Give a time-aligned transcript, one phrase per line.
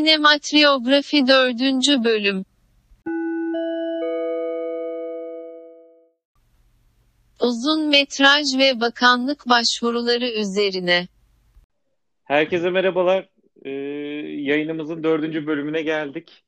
[0.00, 2.04] Sinematiografi 4.
[2.04, 2.44] Bölüm
[7.40, 11.06] Uzun metraj ve bakanlık başvuruları üzerine.
[12.24, 13.28] Herkese merhabalar.
[13.64, 13.70] Ee,
[14.40, 16.44] yayınımızın dördüncü bölümüne geldik.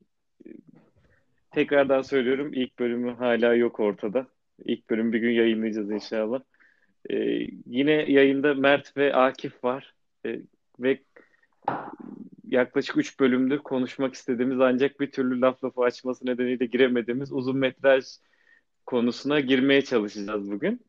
[1.51, 4.27] Tekrardan söylüyorum ilk bölümü hala yok ortada.
[4.65, 6.39] İlk bölüm bir gün yayınlayacağız inşallah.
[7.09, 7.15] Ee,
[7.65, 9.93] yine yayında Mert ve Akif var.
[10.25, 10.39] Ee,
[10.79, 10.99] ve
[12.57, 18.05] yaklaşık 3 bölümdür konuşmak istediğimiz ancak bir türlü laf lafı açması nedeniyle giremediğimiz uzun metraj
[18.85, 20.85] konusuna girmeye çalışacağız bugün.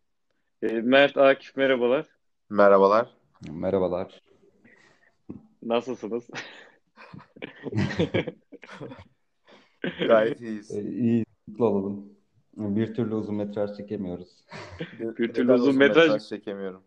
[0.62, 2.06] Ee, Mert, Akif merhabalar.
[2.50, 3.09] Merhabalar.
[3.50, 4.20] Merhabalar.
[5.62, 6.30] Nasılsınız?
[10.09, 10.70] Gayet iyiyiz.
[10.70, 12.15] Ee, iyi, mutlu olalım.
[12.56, 14.46] Bir türlü uzun metraj çekemiyoruz.
[15.01, 16.82] Bir türlü Neden uzun metraj- çekemiyorum.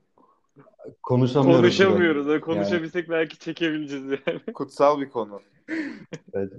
[1.04, 1.62] Konuşamıyoruz.
[1.62, 2.28] Konuşamıyoruz.
[2.28, 4.40] Ha, Konuşabilsek belki çekebileceğiz yani.
[4.54, 5.42] Kutsal bir konu.
[6.34, 6.54] Evet.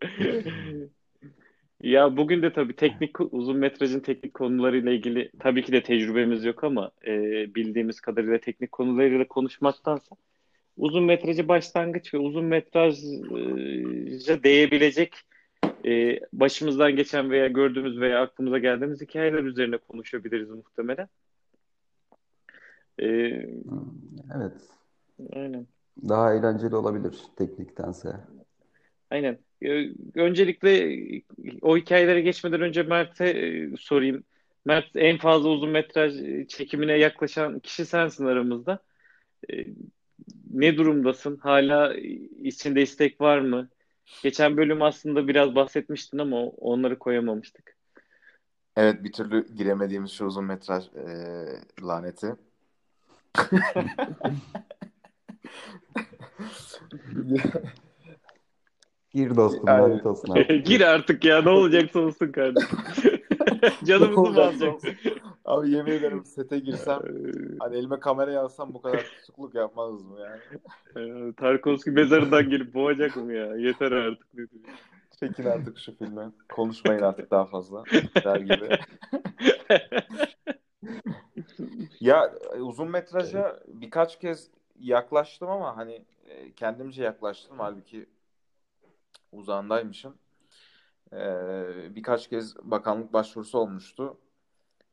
[1.82, 6.64] Ya bugün de tabii teknik uzun metrajın teknik konularıyla ilgili tabii ki de tecrübemiz yok
[6.64, 7.12] ama e,
[7.54, 10.16] bildiğimiz kadarıyla teknik konularıyla konuşmaktansa
[10.76, 15.14] uzun metrajı başlangıç ve uzun metraja değebilecek
[15.84, 21.08] e, başımızdan geçen veya gördüğümüz veya aklımıza geldiğimiz hikayeler üzerine konuşabiliriz muhtemelen.
[22.98, 23.06] E,
[24.36, 24.52] Evet.
[25.32, 25.66] aynen.
[26.08, 28.16] Daha eğlenceli olabilir tekniktense.
[29.10, 29.38] Aynen.
[29.62, 30.98] Ee, Öncelikle
[31.62, 34.24] o hikayelere geçmeden önce Mert'e e, sorayım.
[34.64, 38.78] Mert en fazla uzun metraj e, çekimine yaklaşan kişi sensin aramızda.
[39.52, 39.66] Ee,
[40.50, 41.36] Ne durumdasın?
[41.36, 41.94] Hala
[42.42, 43.68] içinde istek var mı?
[44.22, 47.76] Geçen bölüm aslında biraz bahsetmiştin ama onları koyamamıştık.
[48.76, 51.46] Evet bir türlü giremediğimiz şu uzun metraj eee,
[51.82, 52.26] laneti.
[59.16, 59.90] Gir dostum, Aynen.
[59.90, 60.62] lanet olsun abi.
[60.64, 62.78] Gir artık ya ne olacaksa olsun kardeşim.
[63.84, 64.74] Canımızı mı alacak?
[65.44, 67.10] Abi yemin ederim sete girsem Ee,
[67.60, 70.40] hani elime kamerayı alsam bu kadar tutukluk yapmazız mı yani?
[70.96, 73.56] e, Tarkovski mezarından gelip boğacak mı ya?
[73.56, 74.32] Yeter artık.
[74.32, 74.50] diyeyim.
[75.20, 76.32] Çekin artık şu filmi.
[76.52, 77.84] Konuşmayın artık daha fazla.
[78.24, 78.78] Der gibi.
[82.00, 84.50] Ya e, uzun metraja birkaç kez
[84.80, 88.06] yaklaştım ama hani e, kendimce yaklaştım halbuki
[89.32, 90.14] uzağındaymışım.
[91.12, 91.16] E,
[91.94, 94.18] birkaç kez bakanlık başvurusu olmuştu.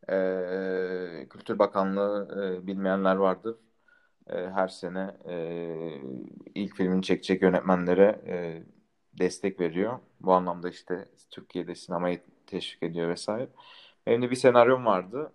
[0.09, 3.55] E, Kültür Bakanlığı e, bilmeyenler vardır.
[4.27, 5.67] E, her sene e,
[6.55, 8.63] ilk filmini çekecek yönetmenlere e,
[9.19, 9.99] destek veriyor.
[10.21, 13.49] Bu anlamda işte Türkiye'de sinemayı teşvik ediyor vesaire.
[14.07, 15.31] Benim de bir senaryom vardı.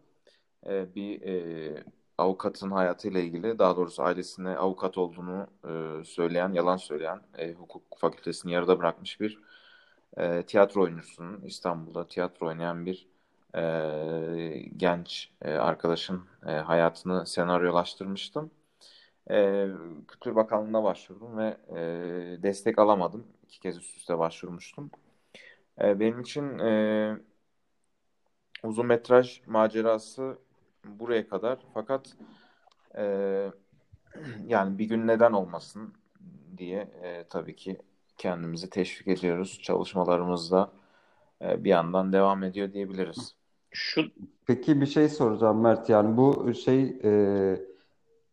[0.69, 1.84] E, bir e,
[2.19, 8.53] avukatın hayatıyla ilgili, daha doğrusu ailesine avukat olduğunu e, söyleyen, yalan söyleyen, e, hukuk fakültesini
[8.53, 9.39] yarıda bırakmış bir
[10.17, 13.09] e, tiyatro oyuncusunun, İstanbul'da tiyatro oynayan bir
[13.56, 13.62] e,
[14.77, 18.50] genç e, arkadaşın e, hayatını senaryolaştırmıştım.
[19.31, 19.69] E,
[20.09, 23.27] Kültür Bakanlığı'na başvurdum ve e, destek alamadım.
[23.47, 24.91] İki kez üst üste başvurmuştum.
[25.83, 27.17] E, benim için e,
[28.62, 30.39] uzun metraj macerası
[30.99, 31.59] buraya kadar.
[31.75, 32.16] Fakat
[32.97, 33.04] e,
[34.47, 35.94] yani bir gün neden olmasın
[36.59, 37.78] diye e, tabii ki
[38.16, 39.60] kendimizi teşvik ediyoruz.
[39.62, 40.71] Çalışmalarımızda
[41.43, 43.34] e, bir yandan devam ediyor diyebiliriz.
[43.71, 44.03] Şu
[44.47, 45.88] Peki bir şey soracağım Mert.
[45.88, 47.10] Yani bu şey e,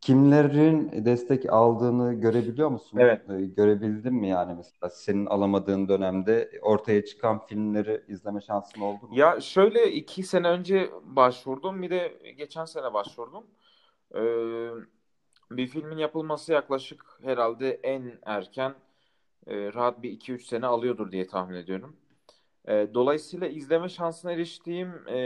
[0.05, 2.97] kimlerin destek aldığını görebiliyor musun?
[2.97, 3.29] Evet.
[3.29, 9.17] E, görebildin mi yani mesela senin alamadığın dönemde ortaya çıkan filmleri izleme şansın oldu mu?
[9.17, 13.43] Ya şöyle iki sene önce başvurdum, bir de geçen sene başvurdum.
[14.15, 14.19] Ee,
[15.51, 18.75] bir filmin yapılması yaklaşık herhalde en erken
[19.47, 21.95] e, rahat bir 2-3 sene alıyordur diye tahmin ediyorum.
[22.67, 25.17] E, dolayısıyla izleme şansına eriştiğim e,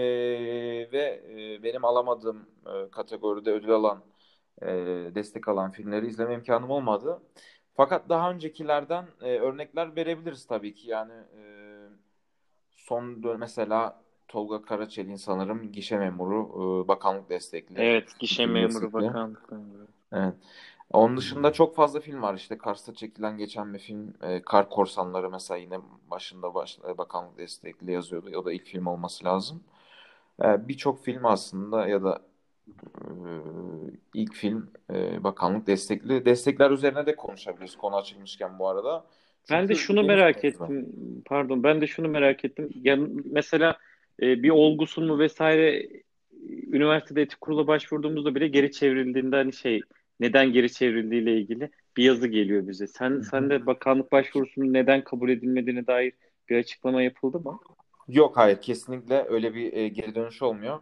[0.91, 4.01] ve e, benim alamadığım e, kategoride ödül alan,
[4.61, 4.67] e,
[5.15, 7.19] destek alan filmleri izleme imkanım olmadı.
[7.73, 10.89] Fakat daha öncekilerden e, örnekler verebiliriz tabii ki.
[10.89, 11.43] Yani e,
[12.71, 17.75] son mesela Tolga Karaçelik'in sanırım Gişe Memuru e, bakanlık destekli.
[17.81, 18.93] evet gişe Film memuru destekli.
[18.93, 19.49] bakanlık.
[20.13, 20.33] Evet.
[20.93, 22.33] Onun dışında çok fazla film var.
[22.35, 25.79] İşte Kars'ta çekilen geçen bir film e, Kar Korsanları mesela yine
[26.11, 28.29] başında baş, e, bakanlık destekli yazıyordu.
[28.37, 29.63] O da ilk film olması lazım.
[30.43, 32.21] E, Birçok film aslında ya da
[34.13, 36.25] ilk film e, bakanlık destekli.
[36.25, 39.05] Destekler üzerine de konuşabiliriz konu açılmışken bu arada.
[39.51, 40.89] Ben de Çünkü şunu merak ettim.
[41.25, 42.69] Pardon, ben de şunu merak ettim.
[42.83, 43.77] Ya mesela
[44.21, 45.89] e, bir olgusun mu vesaire e,
[46.71, 49.81] üniversitede etik kurula başvurduğumuzda bile geri çevrildiğinde hani şey
[50.19, 52.87] neden geri çevrildiğiyle ilgili bir yazı geliyor bize.
[52.87, 56.13] Sen sen de bakanlık başvurusunun neden kabul edilmediğine dair
[56.49, 57.59] bir açıklama yapıldı mı?
[58.07, 60.79] Yok hayır kesinlikle öyle bir e, geri dönüş olmuyor.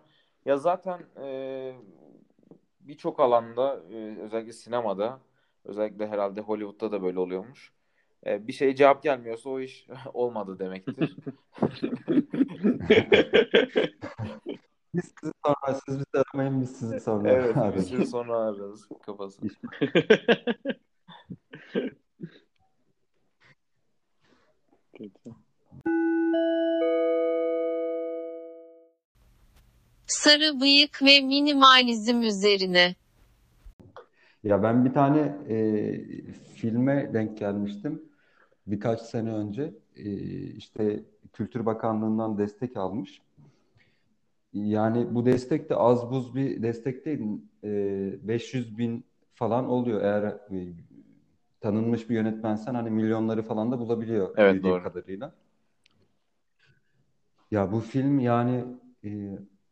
[0.48, 1.76] Ya zaten e,
[2.80, 5.20] birçok alanda e, özellikle sinemada
[5.66, 7.72] özellikle herhalde Hollywood'da da böyle oluyormuş.
[8.26, 11.18] E, bir şey cevap gelmiyorsa o iş olmadı demektir.
[14.96, 17.88] Biz sizi sonra, siz bizi aramayın, biz sizi sonra Evet, ararız.
[17.88, 19.42] süre sonra ararız kafası.
[24.94, 25.32] Kötü.
[30.28, 32.96] Sarı bıyık ve minimalizm üzerine.
[34.44, 35.20] Ya ben bir tane
[35.50, 38.02] e, filme denk gelmiştim
[38.68, 39.74] birkaç sene önce.
[39.96, 41.04] E, işte
[41.34, 43.22] Kültür Bakanlığı'ndan destek almış.
[44.54, 47.20] Yani bu destek de az buz bir destek değil.
[47.64, 50.74] E, 500 bin falan oluyor eğer e,
[51.62, 54.84] tanınmış bir yönetmensen hani milyonları falan da bulabiliyor Evet, bildiğim doğru.
[54.84, 55.34] kadarıyla.
[57.52, 58.66] Ya bu film yani
[59.04, 59.10] e,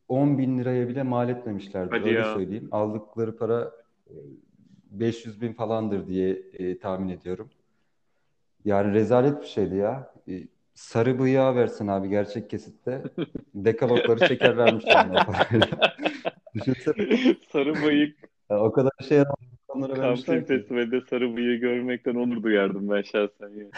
[0.07, 2.33] 10 bin liraya bile mal etmemişlerdi Hadi öyle ya.
[2.33, 2.67] söyleyeyim.
[2.71, 3.71] Aldıkları para
[4.07, 4.13] e,
[4.91, 7.49] 500 bin falandır diye e, tahmin ediyorum.
[8.65, 10.13] Yani rezalet bir şeydi ya.
[10.29, 10.43] E,
[10.73, 13.03] sarı bıyığa versin abi gerçek kesitte.
[13.55, 14.19] Dekalogları
[14.85, 15.95] yani o parayla.
[16.53, 17.07] Düşünsene.
[17.51, 18.17] Sarı bıyık
[18.49, 19.23] Ya o kadar şey
[19.69, 20.47] adamlara Kamp vermişler Film ki.
[20.47, 23.65] Festivali'de sarı bıyığı görmekten onur duyardım ben şahsen ya.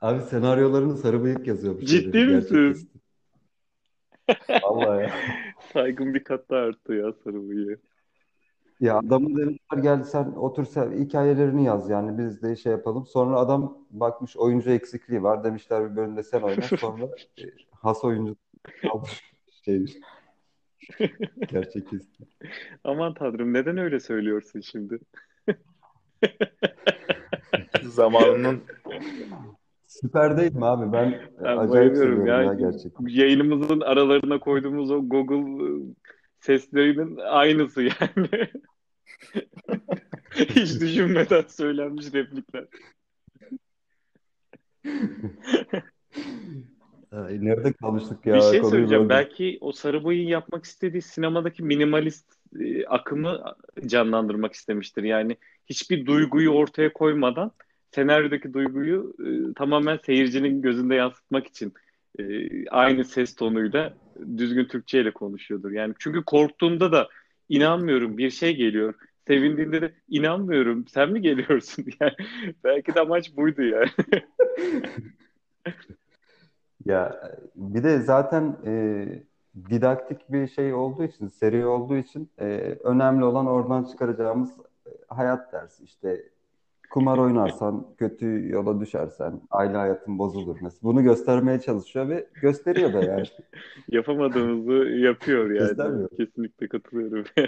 [0.00, 1.84] Abi senaryolarını sarı bıyık yazıyormuş.
[1.84, 2.90] Ciddi misin?
[4.62, 5.10] Vallahi ya.
[5.72, 7.78] Saygım bir kat daha arttı ya sarı bıyığı.
[8.80, 13.06] Ya adamın demişler gel sen otur sen hikayelerini yaz yani biz de şey yapalım.
[13.06, 16.62] Sonra adam bakmış oyuncu eksikliği var demişler bir bölümde sen oyna.
[16.80, 17.04] Sonra
[17.38, 18.36] e, has oyuncu
[18.90, 19.22] almış
[19.64, 19.84] şey
[21.48, 22.16] gerçek kesit.
[22.84, 24.98] Aman tanrım neden öyle söylüyorsun şimdi?
[27.82, 28.62] Zamanının
[30.00, 30.92] Süper değil mi abi?
[30.92, 32.42] Ben e, Ben acayip bayılıyorum seviyorum ya.
[32.42, 33.06] ya gerçekten.
[33.06, 35.80] Yayınımızın aralarına koyduğumuz o Google ıı,
[36.40, 38.28] seslerinin aynısı yani.
[40.34, 42.64] Hiç düşünmeden söylenmiş replikler.
[47.12, 48.34] Ay, nerede kalmıştık ya?
[48.34, 49.04] Bir şey Konuyu söyleyeceğim.
[49.04, 49.08] böldüm.
[49.08, 52.26] Belki o Sarı Boy'un yapmak istediği sinemadaki minimalist
[52.60, 53.42] e, akımı
[53.86, 55.02] canlandırmak istemiştir.
[55.02, 55.36] Yani
[55.66, 57.52] hiçbir duyguyu ortaya koymadan
[57.94, 61.74] senaryodaki duyguyu e, tamamen seyircinin gözünde yansıtmak için
[62.18, 62.22] e,
[62.68, 63.94] aynı ses tonuyla
[64.36, 65.70] düzgün Türkçe ile konuşuyordur.
[65.70, 67.08] Yani çünkü korktuğumda da
[67.48, 68.94] inanmıyorum bir şey geliyor.
[69.26, 71.84] Sevindiğinde de inanmıyorum sen mi geliyorsun?
[72.00, 72.14] Yani
[72.64, 73.90] belki de amaç buydu yani.
[76.84, 78.72] Ya bir de zaten e,
[79.70, 82.46] didaktik bir şey olduğu için, seri olduğu için e,
[82.84, 84.50] önemli olan oradan çıkaracağımız
[84.86, 85.84] e, hayat dersi.
[85.84, 86.24] İşte
[86.90, 90.58] kumar oynarsan, kötü yola düşersen, aile hayatın bozulur.
[90.62, 93.26] Mesela bunu göstermeye çalışıyor ve gösteriyor da yani.
[93.88, 95.58] Yapamadığımızı yapıyor yani.
[95.58, 96.10] Göstermiyor.
[96.16, 97.24] Kesinlikle katılıyorum.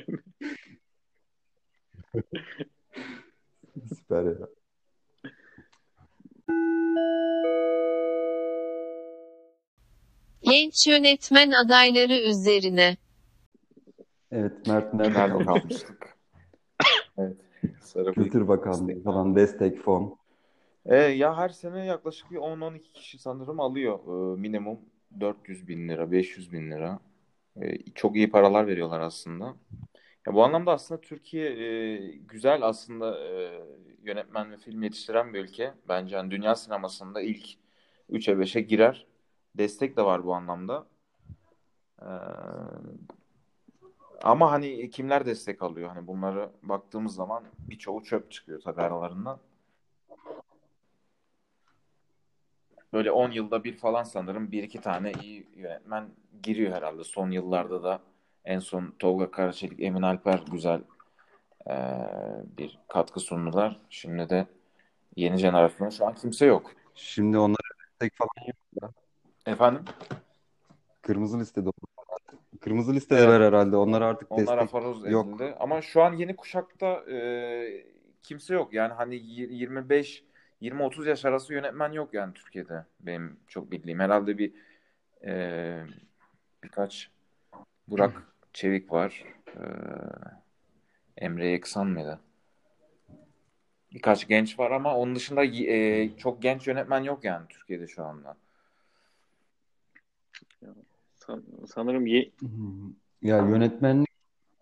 [3.98, 4.48] Süper ya.
[10.42, 12.96] Genç yönetmen adayları üzerine.
[14.30, 15.44] Evet Mert nerede nerede kaldı?
[15.44, 16.11] kalmıştık?
[17.94, 18.14] Bıyık.
[18.14, 20.16] Kültür Bakanlığı falan destek fon.
[20.86, 23.98] E, ya her sene yaklaşık bir 10-12 kişi sanırım alıyor.
[23.98, 24.78] E, minimum
[25.20, 26.98] 400 bin lira, 500 bin lira.
[27.62, 29.54] E, çok iyi paralar veriyorlar aslında.
[30.26, 33.62] Ya bu anlamda aslında Türkiye e, güzel aslında e,
[34.02, 35.74] yönetmen ve film yetiştiren bir ülke.
[35.88, 37.46] Bence hani dünya sinemasında ilk
[38.10, 39.06] 3'e 5'e girer.
[39.54, 40.86] Destek de var bu anlamda.
[42.02, 42.08] E,
[44.22, 45.88] ama hani kimler destek alıyor?
[45.88, 49.38] Hani bunları baktığımız zaman birçoğu çöp çıkıyor tabii aralarından.
[52.92, 56.08] Böyle 10 yılda bir falan sanırım bir iki tane iyi yönetmen
[56.42, 57.04] giriyor herhalde.
[57.04, 58.00] Son yıllarda da
[58.44, 60.80] en son Tolga Karaçelik, Emin Alper güzel
[61.66, 62.08] eee,
[62.58, 63.80] bir katkı sundular.
[63.90, 64.46] Şimdi de
[65.16, 66.70] yeni jenerasyonda şu an kimse yok.
[66.94, 67.56] Şimdi onlara
[67.90, 68.46] destek falan
[68.82, 68.92] yok.
[69.46, 69.84] Efendim?
[71.02, 71.70] Kırmızı listede.
[72.60, 73.76] Kırmızı listedeler herhalde.
[73.76, 75.26] Onlar artık Onlar destek aforoz yok.
[75.26, 75.54] edildi.
[75.60, 77.86] Ama şu an yeni kuşakta eee,
[78.22, 78.72] kimse yok.
[78.74, 80.24] Yani hani y- 25
[80.60, 84.00] 20-30 yaş arası yönetmen yok yani Türkiye'de benim çok bildiğim.
[84.00, 84.52] Herhalde bir
[85.24, 85.86] eee,
[86.64, 87.10] birkaç
[87.88, 88.22] Burak
[88.52, 89.24] Çevik var.
[89.56, 89.62] Eee,
[91.16, 92.20] Emre Yeksan mıydı?
[93.92, 98.36] Birkaç genç var ama onun dışında eee, çok genç yönetmen yok yani Türkiye'de şu anda.
[101.26, 102.30] San- sanırım ye-.
[103.22, 104.08] Ya yönetmenlik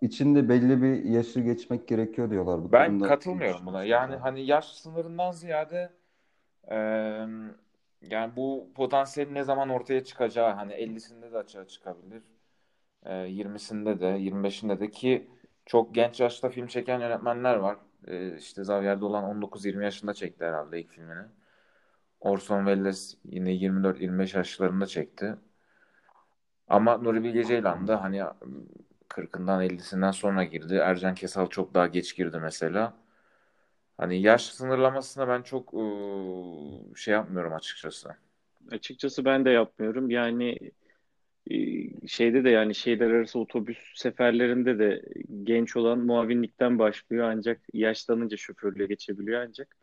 [0.03, 2.65] içinde belli bir yaşı geçmek gerekiyor diyorlar.
[2.65, 3.85] Bu Ben konuda katılmıyorum buna.
[3.85, 4.25] Yani düşünüyorsunuz.
[4.25, 5.93] hani yaş sınırından ziyade
[6.71, 6.77] e,
[8.11, 12.23] yani bu potansiyel ne zaman ortaya çıkacağı hani 50'sinde de açığa çıkabilir.
[13.07, 15.31] E, 20'sinde de 25'inde de ki
[15.67, 17.77] çok genç yaşta film çeken yönetmenler var.
[18.07, 21.23] E, işte Xavier Dolan 19-20 yaşında çekti herhalde ilk filmini.
[22.21, 25.35] Orson Welles yine 24-25 yaşlarında çekti.
[26.71, 28.23] Ama Nuri Bilge Ceylan da hani
[29.09, 30.75] 40'ından 50'sinden sonra girdi.
[30.75, 32.95] Ercan Kesal çok daha geç girdi mesela.
[33.99, 35.75] Hani yaş sınırlamasına ben çok
[36.97, 38.11] şey yapmıyorum açıkçası.
[38.71, 40.11] Açıkçası ben de yapmıyorum.
[40.11, 40.59] Yani
[42.07, 45.03] şeyde de yani şehirler arası otobüs seferlerinde de
[45.45, 49.77] genç olan muavinlikten başlıyor ancak yaşlanınca şoförlüğe geçebiliyor ancak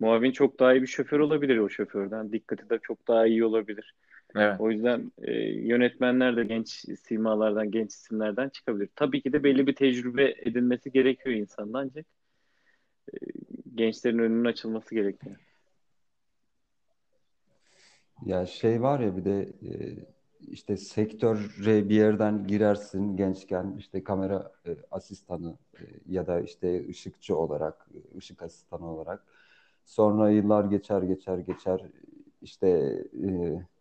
[0.00, 2.32] muavin çok daha iyi bir şoför olabilir o şoförden.
[2.32, 3.94] Dikkati de çok daha iyi olabilir.
[4.36, 4.60] Evet.
[4.60, 6.68] O yüzden e, yönetmenler de genç
[7.06, 8.88] simalardan, genç isimlerden çıkabilir.
[8.96, 12.06] Tabii ki de belli bir tecrübe edinmesi gerekiyor insanın ancak
[13.12, 13.16] e,
[13.74, 15.36] gençlerin önünün açılması gerekiyor.
[18.26, 19.72] Ya şey var ya bir de e,
[20.40, 27.36] işte sektöre bir yerden girersin gençken işte kamera e, asistanı e, ya da işte ışıkçı
[27.36, 29.24] olarak, e, ışık asistanı olarak.
[29.84, 31.82] Sonra yıllar geçer geçer geçer
[32.42, 32.68] işte
[33.24, 33.28] e,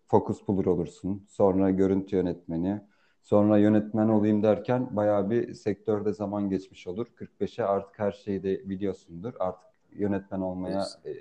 [0.08, 1.26] fokus bulur olursun.
[1.30, 2.82] Sonra görüntü yönetmeni.
[3.24, 7.08] Sonra yönetmen olayım derken bayağı bir sektörde zaman geçmiş olur.
[7.16, 9.34] 45'e artık her şeyi de biliyorsundur.
[9.40, 11.12] Artık yönetmen olmaya e,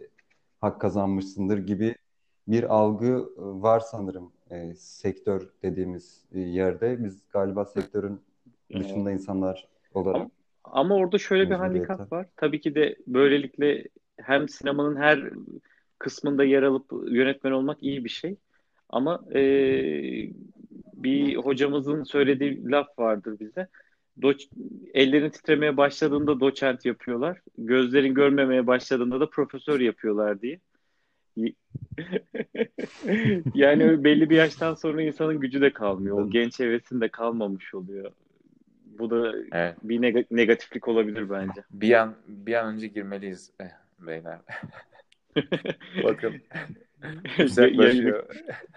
[0.60, 1.94] hak kazanmışsındır gibi
[2.48, 7.04] bir algı e, var sanırım e, sektör dediğimiz e, yerde.
[7.04, 8.20] Biz galiba sektörün
[8.74, 10.30] dışında insanlar olarak Ama,
[10.64, 12.26] ama orada şöyle bir handikap var.
[12.36, 13.84] Tabii ki de böylelikle
[14.16, 15.30] hem sinemanın her
[15.98, 18.36] kısmında yer alıp yönetmen olmak iyi bir şey.
[18.90, 19.40] Ama e,
[20.94, 23.68] bir hocamızın söylediği laf vardır bize.
[24.22, 24.48] Doç,
[24.94, 27.40] ellerin titremeye başladığında doçent yapıyorlar.
[27.58, 30.58] Gözlerin görmemeye başladığında da profesör yapıyorlar diye.
[33.54, 36.18] Yani belli bir yaştan sonra insanın gücü de kalmıyor.
[36.18, 38.10] O genç hevesin de kalmamış oluyor.
[38.98, 39.76] Bu da Evet.
[39.82, 41.64] bir neg- negatiflik olabilir bence.
[41.70, 43.66] Bir an bir an önce girmeliyiz eh,
[44.06, 44.38] beyler.
[46.04, 46.34] Bakın
[47.56, 48.26] Yayını, yaklaşıyor.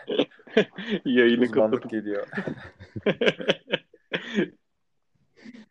[1.05, 2.27] yayını Uzmanlık kapatıp geliyor.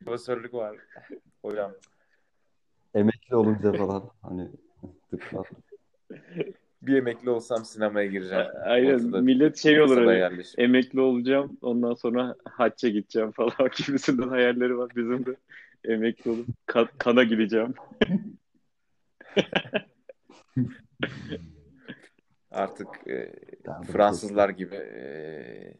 [0.04, 0.76] Profesörlük var.
[1.42, 1.72] Hocam.
[2.94, 4.48] emekli olunca falan hani
[5.10, 5.42] tıkla.
[6.82, 8.46] Bir emekli olsam sinemaya gireceğim.
[8.64, 10.58] Aynen Ortada millet şey olur hani yerleşip.
[10.58, 15.36] emekli olacağım ondan sonra hacca gideceğim falan gibisinden hayalleri var bizim de
[15.84, 17.74] emekli olup ka- kana gideceğim.
[22.50, 23.32] Artık e,
[23.92, 25.74] Fransızlar gibi e,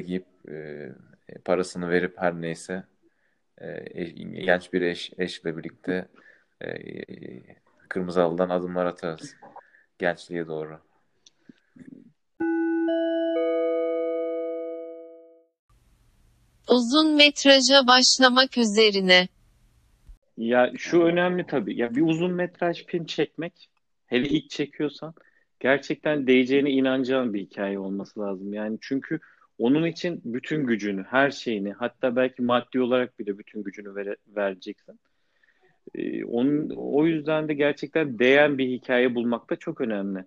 [0.00, 0.88] giyip e,
[1.44, 2.84] parasını verip her neyse
[3.58, 4.10] e, e-
[4.44, 6.08] genç bir eş, eşle birlikte
[6.64, 6.68] e,
[7.88, 9.36] kırmızı halıdan adımlar atarız
[9.98, 10.80] gençliğe doğru.
[16.68, 19.28] Uzun metraja başlamak üzerine.
[20.36, 21.78] Ya şu önemli tabii.
[21.78, 23.68] Ya bir uzun metraj film çekmek,
[24.06, 25.14] hele ilk çekiyorsan
[25.60, 28.52] gerçekten değeceğine inanacağın bir hikaye olması lazım.
[28.52, 29.20] Yani çünkü
[29.58, 35.00] onun için bütün gücünü, her şeyini, hatta belki maddi olarak bile bütün gücünü vere- vereceksin.
[35.94, 40.24] Ee, onun, o yüzden de gerçekten değen bir hikaye bulmak da çok önemli.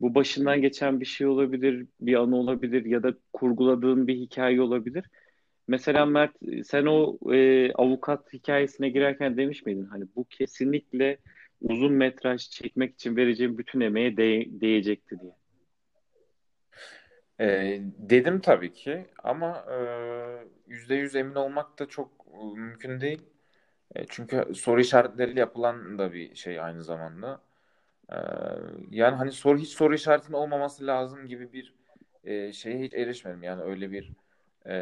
[0.00, 5.04] Bu başından geçen bir şey olabilir, bir anı olabilir ya da kurguladığın bir hikaye olabilir.
[5.68, 6.32] Mesela Mert
[6.64, 9.84] sen o e, avukat hikayesine girerken demiş miydin?
[9.84, 11.18] Hani bu kesinlikle
[11.68, 15.32] uzun metraj çekmek için vereceğim bütün emeğe değ- değecekti diye.
[17.40, 19.76] E, dedim tabii ki ama e,
[20.66, 23.22] yüzde yüz emin olmak da çok e, mümkün değil.
[23.96, 27.40] E, çünkü soru işaretleriyle yapılan da bir şey aynı zamanda.
[28.12, 28.16] E,
[28.90, 31.74] yani hani soru hiç soru işaretinin olmaması lazım gibi bir
[32.24, 33.42] e, şeye hiç erişmedim.
[33.42, 34.12] Yani öyle bir
[34.68, 34.74] e,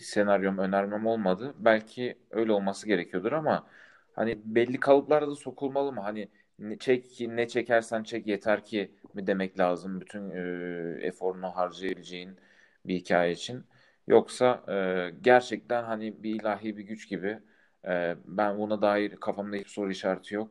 [0.00, 1.54] senaryom önermem olmadı.
[1.58, 3.66] Belki öyle olması gerekiyordur ama
[4.18, 6.00] hani belli kalıplara da sokulmalı mı?
[6.00, 12.36] Hani ne, çek ne çekersen çek yeter ki mi demek lazım bütün e, eforunu harcayabileceğin
[12.86, 13.64] bir hikaye için.
[14.06, 17.38] Yoksa e, gerçekten hani bir ilahi bir güç gibi
[17.88, 20.50] e, ben buna dair kafamda hiçbir soru işareti yok.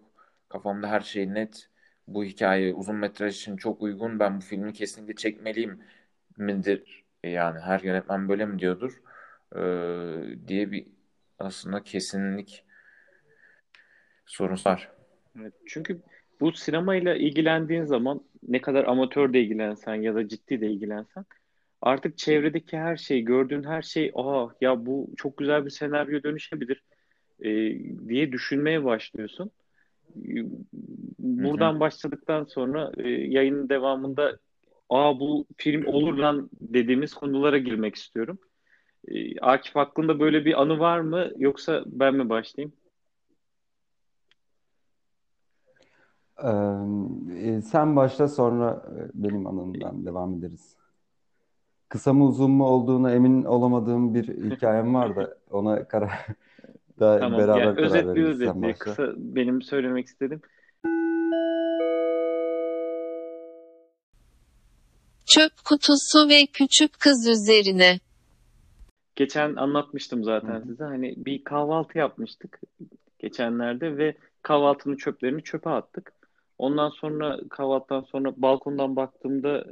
[0.49, 1.69] Kafamda her şey net.
[2.07, 4.19] Bu hikaye uzun metraj için çok uygun.
[4.19, 5.83] Ben bu filmi kesinlikle çekmeliyim
[6.37, 7.05] midir?
[7.23, 9.01] Yani her yönetmen böyle mi diyordur?
[9.55, 10.87] E, diye bir
[11.39, 12.65] aslında kesinlik
[14.27, 14.91] sorusu var.
[15.39, 16.01] Evet, çünkü
[16.39, 21.25] bu sinemayla ilgilendiğin zaman ne kadar amatör de ilgilensen ya da ciddi de ilgilensen
[21.81, 26.83] artık çevredeki her şey, gördüğün her şey, aa ya bu çok güzel bir senaryo dönüşebilir
[27.39, 27.49] e,
[28.09, 29.51] diye düşünmeye başlıyorsun.
[31.19, 34.37] Buradan başladıktan sonra e, yayının devamında
[34.89, 38.39] aa bu film olur lan dediğimiz konulara girmek istiyorum.
[39.07, 42.73] E, Akif hakkında böyle bir anı var mı yoksa ben mi başlayayım?
[46.43, 50.77] Ee, sen başla sonra benim anımdan devam ederiz.
[51.89, 56.09] Kısa mı uzun mu olduğunu emin olamadığım bir hikayem var da ona karar
[56.99, 57.39] da Tamam.
[57.39, 58.39] beraber Yani karar özetli veririz.
[58.39, 58.73] Sen başla.
[58.79, 60.41] kısa benim söylemek istedim.
[65.25, 67.99] Çöp kutusu ve küçük kız üzerine.
[69.15, 70.83] Geçen anlatmıştım zaten size.
[70.83, 72.59] Hani bir kahvaltı yapmıştık
[73.19, 76.16] geçenlerde ve kahvaltının çöplerini çöpe attık.
[76.57, 79.65] Ondan sonra kahvaltıdan sonra balkondan baktığımda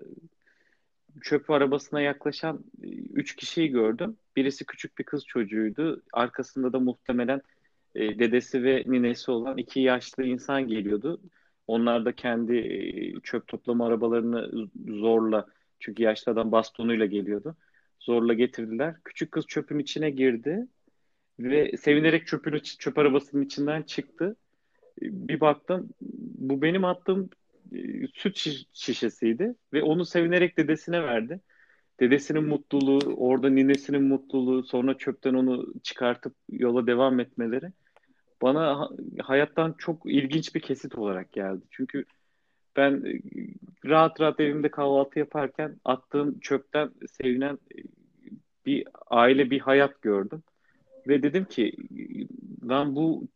[1.22, 4.18] çöp arabasına yaklaşan e, üç kişiyi gördüm.
[4.36, 6.04] Birisi küçük bir kız çocuğuydu.
[6.14, 7.42] Arkasında da muhtemelen
[7.96, 11.22] e, dedesi ve ninesi olan iki yaşlı insan geliyordu.
[11.68, 15.46] Onlar da kendi e, çöp toplama arabalarını zorla,
[15.80, 17.56] çünkü yaşlı adam bastonuyla geliyordu.
[18.00, 18.96] Zorla getirdiler.
[19.06, 20.68] Küçük kız çöpün içine girdi
[21.40, 24.36] ve sevinerek çöpün çöp arabasının içinden çıktı.
[25.02, 25.90] Bir baktım
[26.38, 27.30] bu benim attığım
[27.76, 31.42] e, süt şiş- şişesiydi ve onu sevinerek dedesine verdi.
[32.00, 37.72] Dedesinin mutluluğu, orada ninesinin mutluluğu, sonra çöpten onu çıkartıp yola devam etmeleri
[38.42, 38.90] bana ha-
[39.24, 41.62] hayattan çok ilginç bir kesit olarak geldi.
[41.72, 42.06] Çünkü
[42.76, 43.22] ben e,
[43.86, 47.78] rahat rahat evimde kahvaltı yaparken attığım çöpten sevinen e,
[48.66, 50.44] bir aile, bir hayat gördüm.
[51.08, 51.76] Ve dedim ki
[52.70, 53.28] lan bu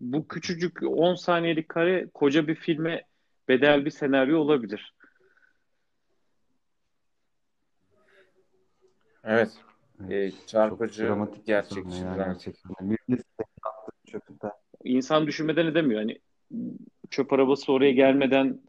[0.00, 3.04] bu küçücük 10 saniyelik kare koca bir filme
[3.48, 4.94] bedel bir senaryo olabilir.
[9.24, 9.50] Evet.
[10.10, 12.54] Evet, E, çarpıcı, çok dramatik gerçekçi, sahne ya dramatik.
[12.54, 14.52] gerçekten.
[14.84, 16.00] İnsan düşünmeden edemiyor.
[16.00, 16.18] Hani
[17.10, 18.60] çöp arabası oraya gelmeden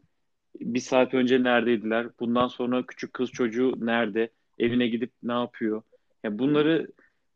[0.60, 2.06] bir saat önce neredeydiler?
[2.20, 4.30] Bundan sonra küçük kız çocuğu nerede?
[4.58, 5.82] Evine gidip ne yapıyor?
[6.24, 6.88] Yani bunları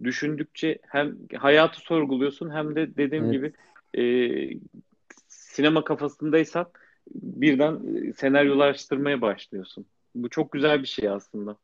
[0.03, 3.33] düşündükçe hem hayatı sorguluyorsun hem de dediğim Evet.
[3.33, 3.53] gibi
[3.99, 4.05] e,
[5.29, 6.67] sinema kafasındaysan
[7.15, 9.87] birden e, senaryolaştırmaya başlıyorsun.
[10.15, 11.57] Bu çok güzel bir şey aslında.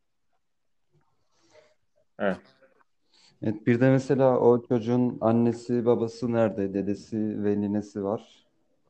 [2.19, 2.37] Evet.
[3.43, 6.73] Evet, bir de mesela o çocuğun annesi, babası nerede?
[6.73, 8.45] Dedesi ve ninesi var.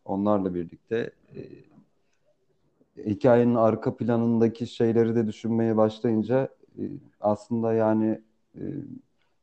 [0.05, 1.41] Onlarla birlikte e,
[3.05, 6.83] hikayenin arka planındaki şeyleri de düşünmeye başlayınca e,
[7.21, 8.21] aslında yani
[8.55, 8.63] e,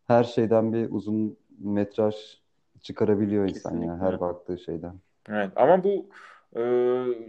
[0.06, 2.14] her şeyden bir uzun metraj
[2.82, 4.06] çıkarabiliyor insan ya Kesinlikle.
[4.06, 4.94] her baktığı şeyden.
[5.28, 5.50] Evet.
[5.56, 6.08] Ama bu
[6.56, 6.62] e,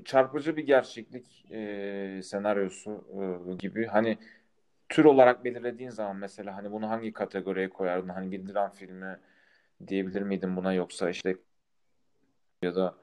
[0.06, 3.86] çarpıcı bir gerçeklik e, senaryosu e, gibi.
[3.86, 4.18] Hani
[4.90, 8.10] tür olarak belirlediğin zaman mesela hani bunu hangi kategoriye koyardın?
[8.10, 9.20] Hani bir dram filmi
[9.88, 11.36] diyebilir miydin buna yoksa işte
[12.62, 12.96] ya da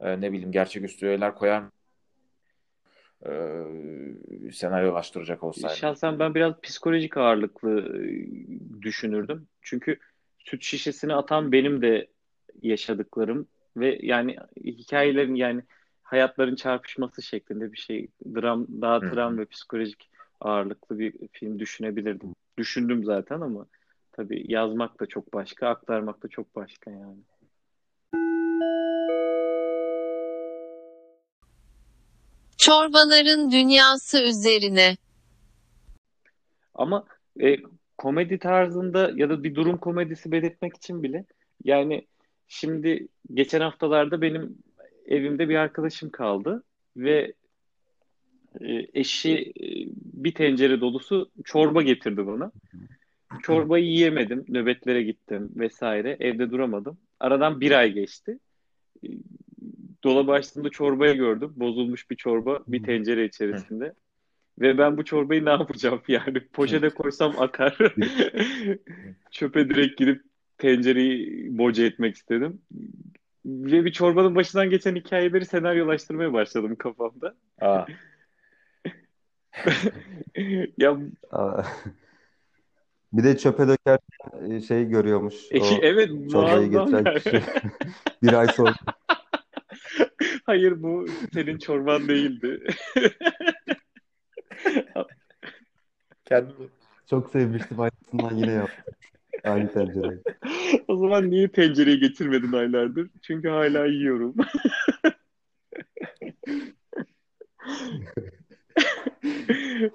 [0.00, 1.70] e, ne bileyim gerçeküstü öğeler koyar mı?
[3.26, 3.32] E,
[4.52, 5.74] senaryolaştıracak olsaydın.
[5.74, 9.48] Şahsen ben biraz psikolojik ağırlıklı e, düşünürdüm.
[9.62, 9.98] Çünkü
[10.44, 12.08] süt şişesini atan benim de
[12.62, 15.62] yaşadıklarım ve yani hikayelerin yani
[16.02, 18.08] hayatların çarpışması şeklinde bir şey.
[18.34, 22.34] Dram, daha dram ve psikolojik ağırlıklı bir film düşünebilirdim.
[22.58, 23.66] Düşündüm zaten ama
[24.12, 27.18] tabii yazmak da çok başka, aktarmak da çok başka yani.
[32.58, 34.96] Çorbaların dünyası üzerine.
[36.74, 37.04] Ama
[37.40, 37.56] e,
[38.04, 41.24] komedi tarzında ya da bir durum komedisi belirtmek için bile
[41.64, 42.06] yani
[42.48, 44.58] şimdi geçen haftalarda benim
[45.06, 46.62] evimde bir arkadaşım kaldı
[46.96, 47.32] ve
[48.60, 52.52] e, eşi e, bir tencere dolusu çorba getirdi bana.
[53.42, 56.98] Çorbayı yiyemedim, nöbetlere gittim vesaire, evde duramadım.
[57.20, 58.38] Aradan bir ay geçti.
[59.04, 59.08] E,
[60.04, 63.94] Dolabı açtığımda çorbayı gördüm, bozulmuş bir çorba bir tencere içerisinde.
[64.60, 66.40] Ve ben bu çorbayı ne yapacağım yani?
[66.52, 67.78] Poşete koysam akar.
[69.30, 70.22] Çöpe direkt girip
[70.58, 72.60] tencereyi boca etmek istedim.
[73.46, 77.34] Ve bir çorbanın başından geçen hikayeleri senaryolaştırmaya başladım kafamda.
[77.60, 77.86] Aa,
[80.78, 80.98] Ya
[81.30, 81.62] Aa,
[83.12, 85.34] Bir de çöpe dökerken e, şey görüyormuş.
[85.50, 87.42] e, O evet çorbayı getiren kişi
[88.22, 88.74] bir ay sonra
[90.46, 92.66] Hayır bu senin çorban değildi.
[96.40, 96.68] Kendimi
[97.10, 98.94] çok sevmiştim aynısından yine yaptım.
[99.44, 100.22] Aynı tencereyi.
[100.88, 103.10] O zaman niye tencereyi getirmedin aylardır?
[103.22, 104.34] Çünkü hala yiyorum.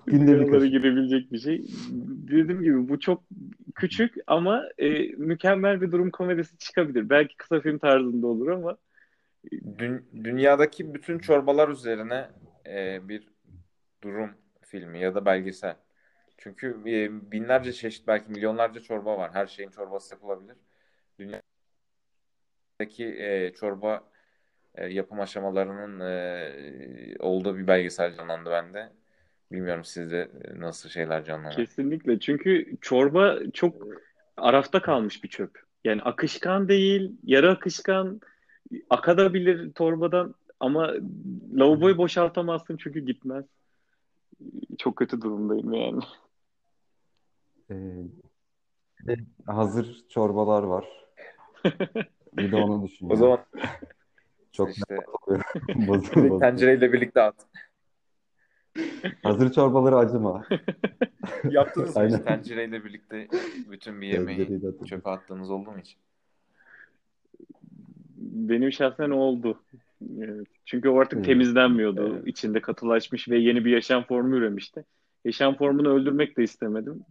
[0.07, 0.71] Günde bir Rüyalara kaşık.
[0.71, 1.65] girebilecek bir şey.
[2.29, 3.23] Dediğim gibi bu çok
[3.75, 7.09] küçük ama e, mükemmel bir durum komedisi çıkabilir.
[7.09, 8.77] Belki kısa film tarzında olur ama
[9.77, 12.29] Dün- dünyadaki bütün çorbalar üzerine
[12.67, 13.27] e, bir
[14.03, 14.29] durum
[14.61, 15.75] filmi ya da belgesel.
[16.39, 19.31] Çünkü e, binlerce çeşit belki milyonlarca çorba var.
[19.33, 20.55] Her şeyin çorbası yapılabilir.
[21.19, 21.43] Dünyadaki
[23.05, 24.03] e, çorba
[24.75, 28.89] e, yapım aşamalarının e, olduğu bir belgesel canlandı bende.
[29.51, 31.55] Bilmiyorum sizde nasıl şeyler canlanır.
[31.55, 32.19] kesinlikle.
[32.19, 33.75] Çünkü çorba çok
[34.37, 35.63] arafta kalmış bir çöp.
[35.83, 38.21] Yani akışkan değil, yarı akışkan,
[38.89, 40.93] akadabilir torbadan ama
[41.53, 43.45] lavaboyu boşaltamazsın çünkü gitmez.
[44.77, 45.99] Çok kötü durumdayım yani.
[47.71, 50.87] Ee, hazır çorbalar var.
[52.33, 53.19] Bir de onu O düşünüyorum.
[53.19, 53.39] zaman
[54.51, 54.97] Çok işte.
[55.75, 56.39] Bozul- bozul.
[56.39, 57.35] tencereyle birlikte at.
[59.23, 60.45] Hazır çorbaları acıma.
[61.49, 62.23] Yaptınız mı hiç Aynen.
[62.23, 63.27] tencereyle birlikte
[63.71, 65.97] bütün bir yemeği çöpe attığınız oldu mu hiç?
[68.17, 69.59] Benim şahsen oldu.
[70.19, 70.47] Evet.
[70.65, 71.25] Çünkü o artık Evet.
[71.25, 72.13] temizlenmiyordu.
[72.15, 72.27] Evet.
[72.27, 74.85] İçinde katılaşmış ve yeni bir yaşam formu üremişti.
[75.25, 77.01] Yaşam formunu öldürmek de istemedim.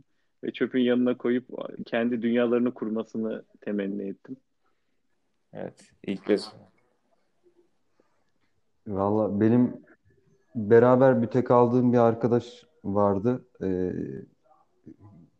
[0.44, 1.46] Ve çöpün yanına koyup
[1.86, 4.36] kendi dünyalarını kurmasını temenni ettim.
[5.52, 5.92] Evet.
[6.06, 6.52] ilk kez.
[8.86, 9.76] Valla benim
[10.54, 13.46] beraber bütek aldığım bir arkadaş vardı.
[13.62, 13.92] Ee,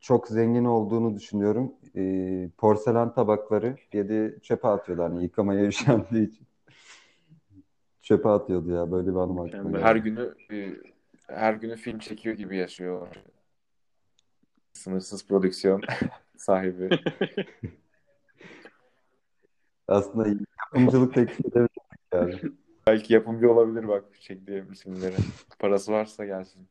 [0.01, 1.73] çok zengin olduğunu düşünüyorum.
[1.97, 6.47] Ee, porselen tabakları yedi çöpe atıyordu hani yıkamaya üşendiği için.
[8.03, 9.79] Çöpe atıyordu ya böyle bir anım aklıma.
[9.79, 10.35] Her günü
[11.27, 13.09] her günü film çekiyor gibi yaşıyor.
[14.79, 15.83] Sınırsız prodüksiyon
[16.37, 16.91] sahibi.
[19.89, 20.29] Aslında
[20.73, 22.53] yapımcılık teklif edebilirdik yani.
[22.87, 25.15] Belki yapımcı olabilir bak çektiği isimleri.
[25.59, 26.69] Parası varsa gelsin.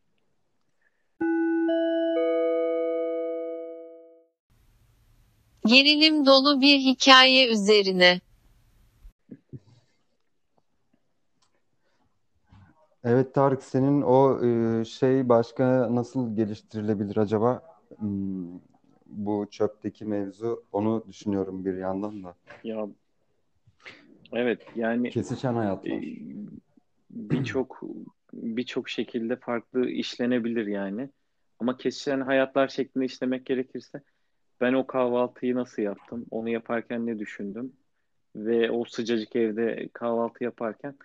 [5.65, 8.21] Gerilim dolu bir hikaye üzerine.
[13.03, 17.66] Evet Tarık senin o e, şey başka nasıl geliştirilebilir acaba?
[17.97, 18.59] Hmm,
[19.05, 22.35] bu çöpteki mevzu onu düşünüyorum bir yandan da.
[22.63, 22.87] Ya
[24.33, 25.91] evet yani Kesişen hayatlar.
[25.91, 26.01] e,
[27.09, 27.81] birçok
[28.33, 31.09] birçok şekilde farklı işlenebilir yani.
[31.59, 34.01] Ama kesişen hayatlar şeklinde işlemek gerekirse
[34.61, 36.25] ben o kahvaltıyı nasıl yaptım?
[36.31, 37.73] Onu yaparken ne düşündüm?
[38.35, 40.95] Ve o sıcacık evde kahvaltı yaparken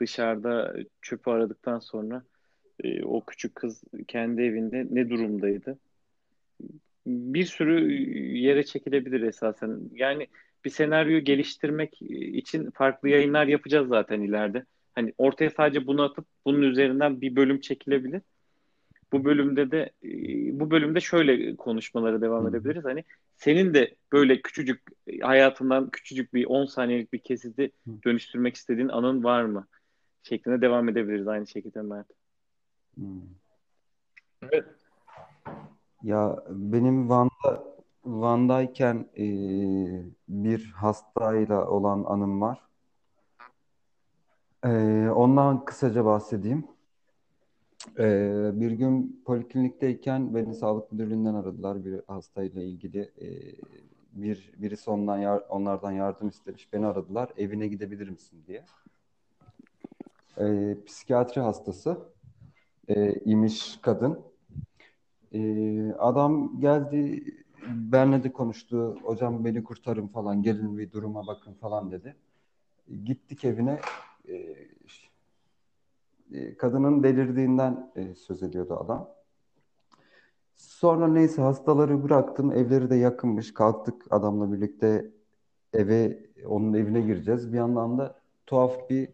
[0.00, 2.22] dışarıda çöpü aradıktan sonra
[2.84, 5.78] e, o küçük kız kendi evinde ne durumdaydı?
[7.06, 7.92] Bir sürü
[8.38, 9.80] yere çekilebilir esasen.
[9.92, 10.26] Yani
[10.64, 14.64] bir senaryo geliştirmek için farklı yayınlar yapacağız zaten ileride.
[14.94, 18.22] Hani ortaya sadece bunu atıp bunun üzerinden bir bölüm çekilebilir.
[19.12, 19.90] Bu bölümde de
[20.60, 22.84] bu bölümde şöyle konuşmalara devam edebiliriz.
[22.84, 23.04] Hani
[23.36, 24.82] senin de böyle küçücük
[25.20, 27.72] hayatından küçücük bir 10 saniyelik bir kesiti
[28.04, 29.66] dönüştürmek istediğin anın var mı?
[30.22, 32.06] Şeklinde devam edebiliriz aynı şekilde Mert.
[34.42, 34.64] Evet.
[36.02, 37.64] Ya benim Van'da
[38.04, 39.24] Van'dayken e,
[40.28, 42.62] bir hastayla olan anım var.
[44.64, 44.68] E,
[45.14, 46.64] ondan kısaca bahsedeyim.
[47.98, 53.00] E, bir gün poliklinikteyken beni sağlık müdürlüğünden aradılar bir hastayla ilgili.
[53.00, 53.28] E,
[54.12, 56.72] bir birisi ondan yar- onlardan yardım istemiş.
[56.72, 57.30] Beni aradılar.
[57.36, 58.64] Evine gidebilir misin diye.
[60.38, 61.98] E, psikiyatri hastası
[62.88, 64.31] e, imiş kadın.
[65.34, 67.24] Ee, adam geldi
[67.68, 68.96] benle de konuştu.
[69.02, 70.42] Hocam beni kurtarın falan.
[70.42, 72.16] Gelin bir duruma bakın falan dedi.
[73.04, 73.80] Gittik evine.
[74.28, 74.56] Ee,
[76.32, 79.08] e, kadının delirdiğinden e, söz ediyordu adam.
[80.54, 82.52] Sonra neyse hastaları bıraktım.
[82.52, 83.54] Evleri de yakınmış.
[83.54, 85.10] Kalktık adamla birlikte
[85.72, 87.52] eve onun evine gireceğiz.
[87.52, 89.08] Bir yandan da tuhaf bir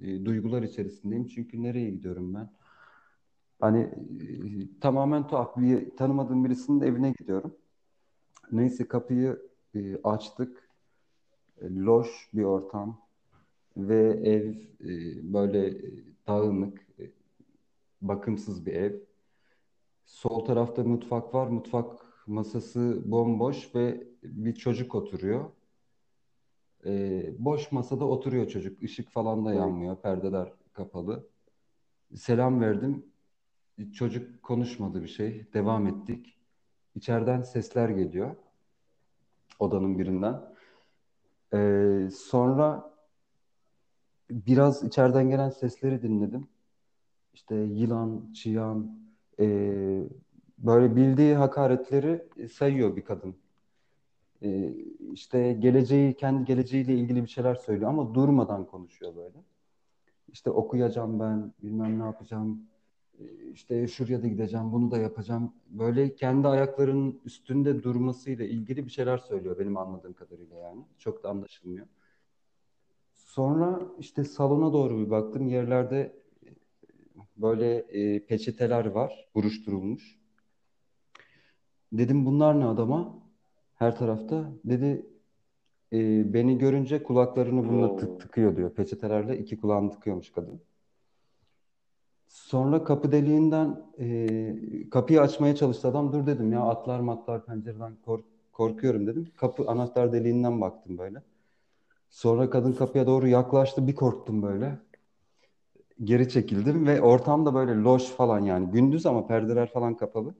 [0.00, 1.26] e, duygular içerisindeyim.
[1.26, 2.50] Çünkü nereye gidiyorum ben?
[3.62, 7.56] Hani e, tamamen tuhaf bir tanımadığım birisinin evine gidiyorum.
[8.52, 9.42] Neyse kapıyı
[9.74, 10.68] e, açtık.
[11.60, 13.00] E, loş bir ortam
[13.76, 15.82] ve ev e, böyle e,
[16.26, 17.10] dağınık, e,
[18.00, 19.00] bakımsız bir ev.
[20.06, 21.46] Sol tarafta mutfak var.
[21.46, 25.50] Mutfak masası bomboş ve bir çocuk oturuyor.
[26.86, 28.82] E, boş masada oturuyor çocuk.
[28.82, 29.96] Işık falan da yanmıyor.
[29.96, 31.28] Perdeler kapalı.
[32.14, 33.11] Selam verdim.
[33.94, 35.46] Çocuk konuşmadı bir şey.
[35.54, 36.38] Devam ettik.
[36.94, 38.36] İçeriden sesler geliyor.
[39.58, 40.40] Odanın birinden.
[41.54, 42.92] Ee, sonra
[44.30, 46.48] biraz içeriden gelen sesleri dinledim.
[47.34, 48.98] İşte yılan, çıyan,
[49.40, 49.46] e,
[50.58, 53.36] böyle bildiği hakaretleri sayıyor bir kadın.
[54.42, 54.74] E,
[55.12, 59.38] işte geleceği, kendi geleceğiyle ilgili bir şeyler söylüyor ama durmadan konuşuyor böyle.
[60.28, 62.71] İşte okuyacağım ben, bilmem ne yapacağım,
[63.52, 65.52] işte şuraya da gideceğim, bunu da yapacağım.
[65.66, 70.80] Böyle kendi ayaklarının üstünde durmasıyla ilgili bir şeyler söylüyor benim anladığım kadarıyla yani.
[70.98, 71.86] Çok da anlaşılmıyor.
[73.14, 75.48] Sonra işte salona doğru bir baktım.
[75.48, 76.22] Yerlerde
[77.36, 80.18] böyle e, peçeteler var, buruşturulmuş.
[81.92, 83.18] Dedim bunlar ne adama?
[83.74, 84.52] Her tarafta.
[84.64, 85.06] Dedi
[85.92, 88.74] e, beni görünce kulaklarını bununla tık tıkıyor diyor.
[88.74, 90.60] Peçetelerle iki kulağını tıkıyormuş kadın.
[92.32, 96.12] Sonra kapı deliğinden e, kapıyı açmaya çalıştı adam.
[96.12, 99.28] Dur dedim ya atlar matlar pencereden kork korkuyorum dedim.
[99.36, 101.22] Kapı anahtar deliğinden baktım böyle.
[102.10, 103.86] Sonra kadın kapıya doğru yaklaştı.
[103.86, 104.78] Bir korktum böyle.
[106.04, 108.70] Geri çekildim ve ortam da böyle loş falan yani.
[108.70, 110.34] Gündüz ama perdeler falan kapalı.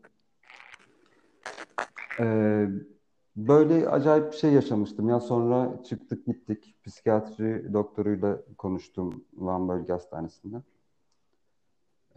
[2.20, 2.66] Ee,
[3.37, 5.09] böyle acayip bir şey yaşamıştım.
[5.09, 6.74] Ya sonra çıktık gittik.
[6.85, 10.62] Psikiyatri doktoruyla konuştum Van Bölge Hastanesi'nde.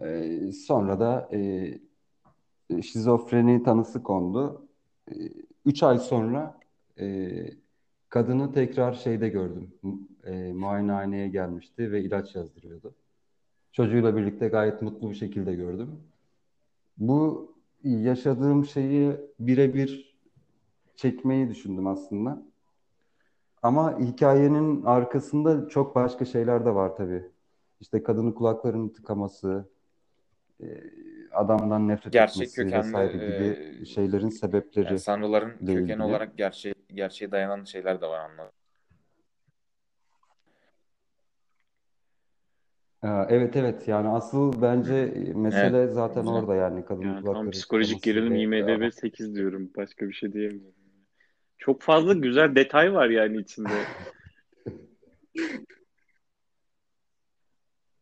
[0.02, 4.68] Ee, sonra da e, şizofreni tanısı kondu.
[5.12, 5.14] E,
[5.66, 6.60] üç ay sonra
[7.00, 7.30] e,
[8.10, 9.74] kadını tekrar şeyde gördüm.
[10.24, 12.96] E, muayenehaneye gelmişti ve ilaç yazdırıyordu.
[13.72, 16.00] Çocuğuyla birlikte gayet mutlu bir şekilde gördüm.
[16.98, 17.52] Bu
[17.84, 20.18] yaşadığım şeyi birebir
[20.96, 22.46] çekmeyi düşündüm aslında.
[23.62, 27.32] Ama hikayenin arkasında çok başka şeyler de var tabii.
[27.80, 29.75] İşte kadının kulaklarını tıkaması, e,
[31.32, 36.04] adamdan nefret Gerçek etmesi kökenli vesaire gibi e, şeylerin sebepleri yani sanrıların kökeni ilgili.
[36.04, 38.52] olarak gerçeğe, gerçeğe dayanan şeyler de var anladım.
[43.02, 46.38] Aa, Evet evet yani asıl bence mesele Evet, zaten güzel.
[46.38, 49.72] orada yani kadının Yani tam psikolojik gerilim IMDb adam 8 diyorum.
[49.78, 50.76] Başka bir şey diyemiyorum.
[51.58, 53.74] Çok fazla güzel detay var yani içinde.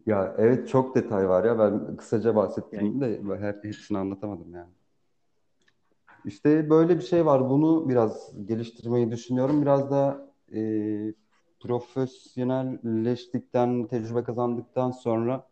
[0.05, 4.71] ya evet çok detay var ya ben kısaca bahsettim de her hepsini anlatamadım yani.
[6.25, 7.49] İşte böyle bir şey var.
[7.49, 9.61] Bunu biraz geliştirmeyi düşünüyorum.
[9.61, 10.59] Biraz da e,
[11.59, 15.47] profesyonelleştikten, tecrübe kazandıktan sonra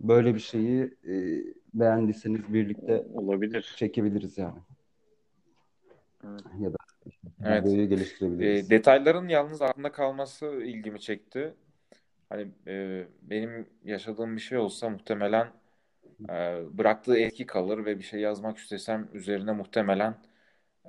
[0.00, 1.42] böyle bir şeyi e,
[1.74, 3.74] beğendiyseniz birlikte olabilir.
[3.76, 4.58] çekebiliriz yani.
[6.24, 6.40] Evet.
[6.60, 6.76] Ya da
[7.44, 7.64] Evet.
[7.64, 8.70] videoyu E, geliştirebiliriz.
[8.70, 11.54] detayların yalnız aklımda kalması ilgimi çekti.
[12.28, 15.48] Hani e, benim yaşadığım bir şey olsa muhtemelen
[16.30, 20.14] e, bıraktığı etki kalır ve bir şey yazmak istesem üzerine muhtemelen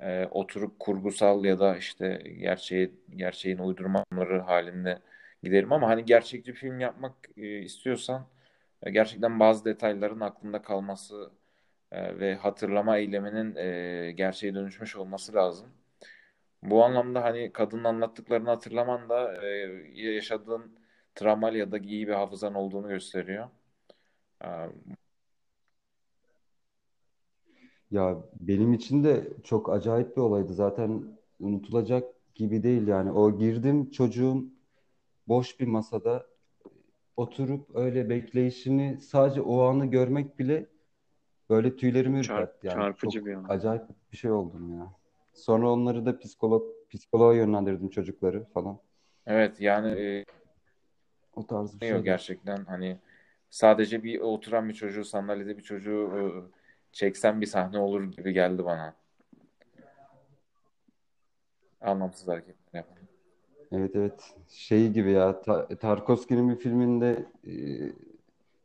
[0.02, 4.98] e, oturup kurgusal ya da işte gerçeği gerçeğin uydurmaları halinde
[5.42, 8.26] giderim ama hani gerçekçi film yapmak e, istiyorsan
[8.82, 11.30] e, gerçekten bazı detayların aklında kalması
[11.92, 15.68] e, ve hatırlama eyleminin e, gerçeğe dönüşmüş olması lazım.
[16.62, 19.48] Bu anlamda hani kadının anlattıklarını hatırlaman da e,
[19.94, 20.78] yaşadığın
[21.18, 23.48] travmal ya da iyi bir hafızan olduğunu gösteriyor.
[24.44, 24.48] E,
[27.90, 30.54] Ya benim için de çok acayip bir olaydı.
[30.54, 31.02] Zaten
[31.40, 32.04] unutulacak
[32.34, 33.12] gibi değil yani.
[33.12, 34.54] O girdim çocuğun
[35.28, 36.26] boş bir masada
[37.16, 40.66] oturup öyle bekleyişini sadece o anı görmek bile
[41.50, 42.68] böyle tüylerimi ürpertti.
[42.68, 43.44] Yani çarpıcı çok bir an.
[43.48, 44.92] acayip bir şey oldum ya.
[45.34, 48.78] Sonra onları da psikolog psikoloğa yönlendirdim çocukları falan.
[49.26, 50.24] evet yani e,
[51.38, 52.04] O tarz bir yok şeydi.
[52.04, 52.98] gerçekten hani
[53.50, 56.22] sadece bir oturan bir çocuğu sandalyede bir çocuğu e,
[56.92, 58.94] çeksen bir sahne olur gibi geldi bana.
[61.80, 62.98] Anlamsız hareketler yapan.
[63.72, 64.34] Evet evet.
[64.48, 67.52] Şey gibi ya Ta- Tarkovski'nin bir filminde e,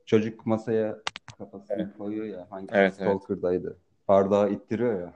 [0.06, 1.00] çocuk masaya
[1.38, 3.22] kafasını Evet, koyuyor ya hangisi evet, evet.
[3.22, 3.78] Stalker'daydı.
[4.08, 5.14] Bardağı ittiriyor ya.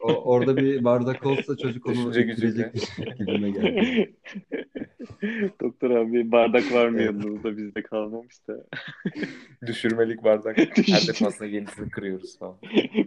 [0.00, 2.32] O, orada bir bardak olsa çocuk onu gücüyle.
[2.32, 2.84] ittirecekmiş
[3.18, 4.16] gibime geldi.
[5.60, 8.64] Doktor abi bardak var mı yanınızda bizde kalmamış da.
[9.66, 10.58] Düşürmelik bardak.
[10.58, 12.56] Her defasında yenisini kırıyoruz falan.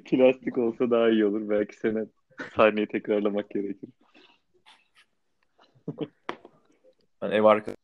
[0.06, 1.50] Plastik olsa daha iyi olur.
[1.50, 2.06] Belki sene
[2.56, 3.90] sahneyi tekrarlamak gerekir.
[7.22, 7.76] Ben ev arka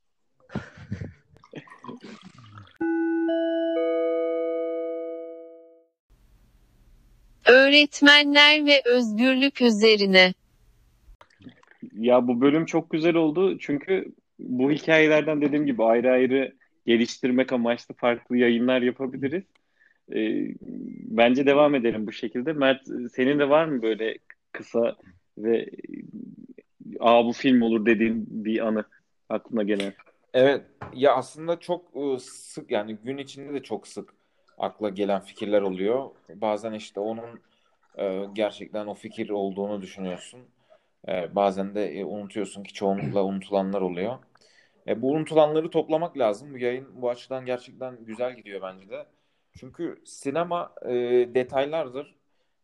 [7.45, 10.33] Öğretmenler ve özgürlük üzerine.
[11.97, 16.53] Ya bu bölüm çok güzel oldu çünkü bu hikayelerden dediğim gibi ayrı ayrı
[16.85, 19.43] geliştirmek amaçlı farklı yayınlar yapabiliriz.
[20.13, 20.47] Ee,
[21.09, 22.53] bence devam edelim bu şekilde.
[22.53, 22.81] Mert
[23.13, 24.17] senin de var mı böyle
[24.51, 24.95] kısa
[25.37, 25.69] ve
[26.99, 28.85] aa bu film olur dediğin bir anı
[29.29, 29.93] aklına gelen?
[30.33, 30.61] Evet
[30.93, 34.13] ya aslında çok e, sık yani gün içinde de çok sık
[34.57, 36.09] akla gelen fikirler oluyor.
[36.35, 37.39] Bazen işte onun
[37.97, 40.39] e, gerçekten o fikir olduğunu düşünüyorsun.
[41.07, 44.17] E, bazen de e, unutuyorsun ki çoğunlukla unutulanlar oluyor.
[44.87, 46.53] E, bu unutulanları toplamak lazım.
[46.53, 49.05] Bu yayın bu açıdan gerçekten güzel gidiyor bence de.
[49.59, 50.93] Çünkü sinema e,
[51.35, 52.15] detaylardır.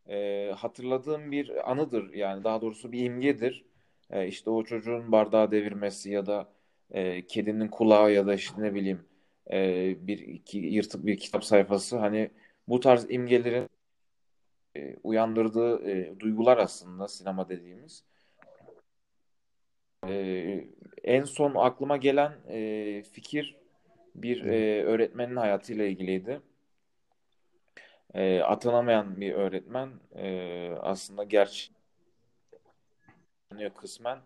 [0.10, 3.66] E, hatırladığım bir anıdır yani daha doğrusu bir imgedir.
[4.12, 6.50] E, işte o çocuğun bardağı devirmesi ya da
[6.92, 9.02] e, kedinin kulağı ya da işte ne bileyim
[9.52, 12.32] e, bir iki, yırtık bir kitap sayfası hani
[12.68, 13.70] bu tarz imgelerin
[14.76, 18.04] e, uyandırdığı e, duygular aslında sinema dediğimiz.
[20.12, 20.68] E,
[21.04, 23.56] en son aklıma gelen e, fikir
[24.16, 26.42] bir e, öğretmenin hayatıyla ilgiliydi.
[28.14, 31.72] E, atanamayan bir öğretmen e, aslında gerçi
[33.78, 34.20] kısmen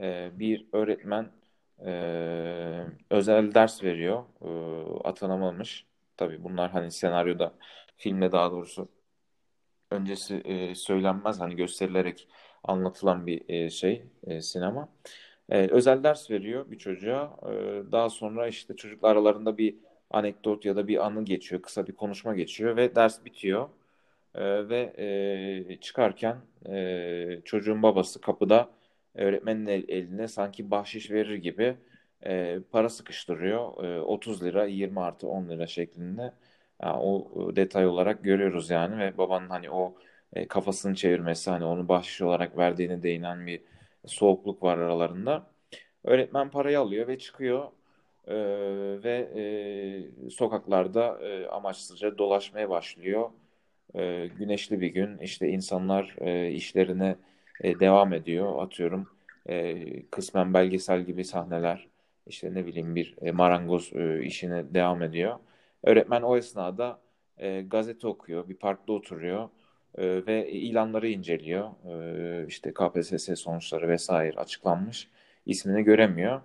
[0.00, 1.30] e, bir öğretmen
[1.86, 1.90] e,
[3.10, 4.24] özel ders veriyor.
[4.42, 4.48] E,
[5.08, 5.86] atanamamış.
[6.16, 7.54] Tabii bunlar hani senaryoda,
[7.96, 8.88] filmde daha doğrusu
[9.90, 11.40] öncesi e, söylenmez.
[11.40, 12.28] Hani gösterilerek
[12.64, 14.88] anlatılan bir e, şey e, sinema.
[15.48, 17.36] E, özel ders veriyor bir çocuğa.
[17.92, 19.76] Daha sonra işte çocuklar aralarında bir
[20.10, 21.62] anekdot ya da bir anı geçiyor.
[21.62, 23.68] Kısa bir konuşma geçiyor ve ders bitiyor.
[24.68, 26.36] Ve çıkarken
[27.44, 28.70] çocuğun babası kapıda
[29.14, 31.76] öğretmenin el, eline sanki bahşiş verir gibi
[32.70, 33.84] para sıkıştırıyor.
[33.84, 36.32] E, 30 lira, 20 artı 10 lira şeklinde.
[36.82, 39.94] Yani o detay olarak görüyoruz yani ve babanın hani o
[40.34, 43.60] e, kafasını çevirmesi hani onu bahşiş olarak verdiğine değinen bir
[44.06, 45.46] soğukluk var aralarında.
[46.04, 47.68] Öğretmen parayı alıyor ve çıkıyor
[48.26, 48.34] e,
[49.04, 53.30] ve e, sokaklarda e, amaçsızca dolaşmaya başlıyor.
[53.94, 57.16] E, güneşli bir gün işte insanlar e, işlerine
[57.60, 58.62] e, devam ediyor.
[58.62, 59.08] Atıyorum
[59.48, 61.88] e, kısmen belgesel gibi sahneler
[62.26, 65.38] işte ne bileyim bir e, marangoz e, işine devam ediyor.
[65.82, 67.00] Öğretmen o esnada
[67.38, 69.48] e, gazete okuyor, bir parkta oturuyor
[69.98, 71.70] e, ve ilanları inceliyor.
[71.90, 75.08] E, işte KPSS sonuçları vesaire açıklanmış.
[75.46, 76.40] İsmini göremiyor.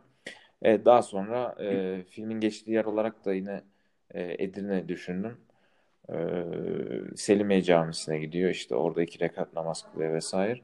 [0.62, 3.62] E, daha sonra e, filmin geçtiği yer olarak da yine
[4.12, 5.38] e, Edirne düşündüm.
[6.10, 6.16] E,
[7.16, 8.50] Selimiye Camisi'ne gidiyor.
[8.50, 10.62] İşte orada iki rekat namaz kılıyor vesaire.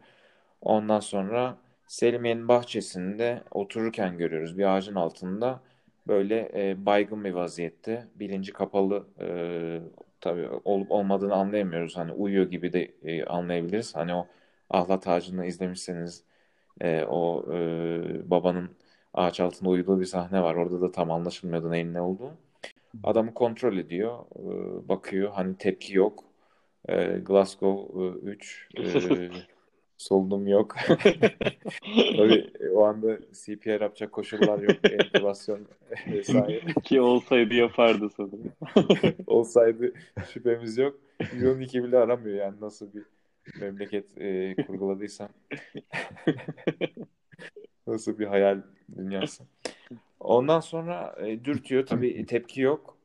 [0.62, 5.62] Ondan sonra Selimiye'nin bahçesinde otururken görüyoruz bir ağacın altında
[6.08, 9.28] böyle e, baygın bir vaziyette bilinci kapalı e,
[10.22, 11.98] tabii olup olmadığını anlayamıyoruz.
[11.98, 13.96] Hani uyuyor gibi de e, anlayabiliriz.
[13.96, 14.28] Hani o
[14.70, 16.24] ahlat ağacını izlemişseniz
[16.82, 17.58] e, o e,
[18.30, 18.70] babanın
[19.14, 20.56] ağaç altında uyuduğu bir sahne var.
[20.56, 22.32] Orada da tam anlaşılmıyordu neyin ne olduğu.
[23.04, 24.20] Adamı kontrol ediyor.
[24.36, 24.44] E,
[24.90, 25.32] bakıyor.
[25.32, 26.24] Hani tepki yok.
[26.90, 28.84] E, Glasgow e, 3 e,
[29.98, 30.76] solunum yok.
[32.18, 34.78] Tabii o anda CPR yapacak koşullar yok.
[34.92, 35.60] Entübasyon
[36.08, 36.62] vesaire.
[36.84, 38.52] Ki olsaydı yapardı sanırım.
[39.28, 39.94] Olsaydı
[40.34, 41.00] şüphemiz yok.
[41.34, 43.04] 112 bile aramıyor yani nasıl bir
[43.60, 45.30] memleket e, kurguladıysam.
[47.88, 48.62] nasıl bir hayal
[48.98, 49.44] dünyası.
[50.20, 51.86] Ondan sonra e, dürtüyor.
[51.86, 52.98] Tabii tepki yok.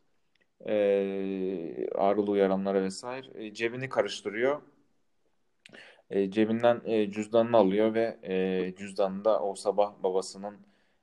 [0.66, 0.74] E,
[1.94, 3.26] ağrılı uyaranlara vesaire.
[3.35, 4.61] E, cebini karıştırıyor
[6.11, 10.57] e, cebinden e, cüzdanını alıyor ve e, cüzdanında o sabah babasının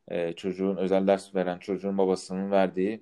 [0.07, 3.01] e, çocuğun özel ders veren çocuğun babasının verdiği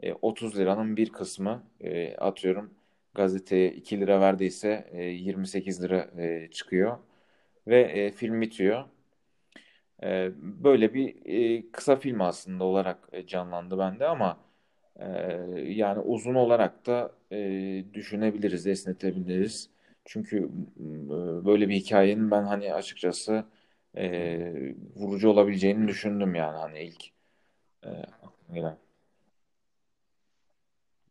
[0.00, 2.74] e, 30 liranın bir kısmı e, atıyorum
[3.14, 6.98] gazeteye 2 lira verdiyse e, 28 lira e, çıkıyor
[7.68, 8.84] ve e, film bitiyor.
[10.02, 11.16] E, böyle bir
[11.58, 14.38] e, kısa film aslında olarak e, canlandı bende ama
[14.96, 15.06] e,
[15.66, 19.70] yani uzun olarak da e, düşünebiliriz, esnetebiliriz.
[20.04, 20.50] Çünkü
[21.44, 23.44] böyle bir hikayenin ben hani açıkçası
[23.96, 27.04] e, vurucu olabileceğini düşündüm yani hani ilk
[27.84, 27.90] e,
[28.52, 28.76] gelen.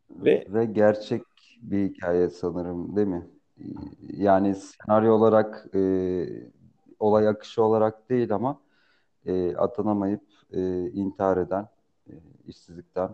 [0.10, 1.22] Ve, ve gerçek
[1.62, 3.28] bir hikaye sanırım değil mi?
[4.14, 5.80] Yani senaryo olarak e,
[7.00, 8.62] olay akışı olarak değil ama
[9.26, 11.68] e, atanamayıp e, intihar eden
[12.08, 12.14] e,
[12.48, 13.10] işsizlikten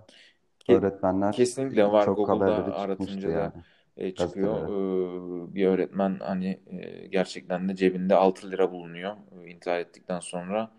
[0.69, 3.53] öğretmenler Kesinlikle var çok Google'da aratınca da yani
[3.97, 4.63] e, çıkıyor.
[4.63, 10.71] E, bir öğretmen hani e, gerçekten de cebinde 6 lira bulunuyor e, intihar ettikten sonra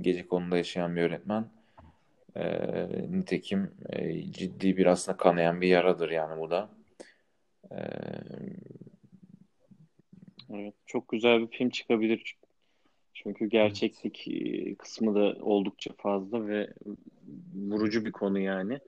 [0.00, 1.44] gece konuda yaşayan bir öğretmen.
[2.36, 2.44] E,
[3.10, 6.68] nitekim e, ciddi bir aslında kanayan bir yaradır yani bu da.
[7.70, 7.78] E,
[10.50, 12.36] evet, çok güzel bir film çıkabilir.
[13.14, 14.28] Çünkü gerçeklik
[14.78, 16.68] kısmı da oldukça fazla ve
[17.54, 18.78] vurucu bir konu yani.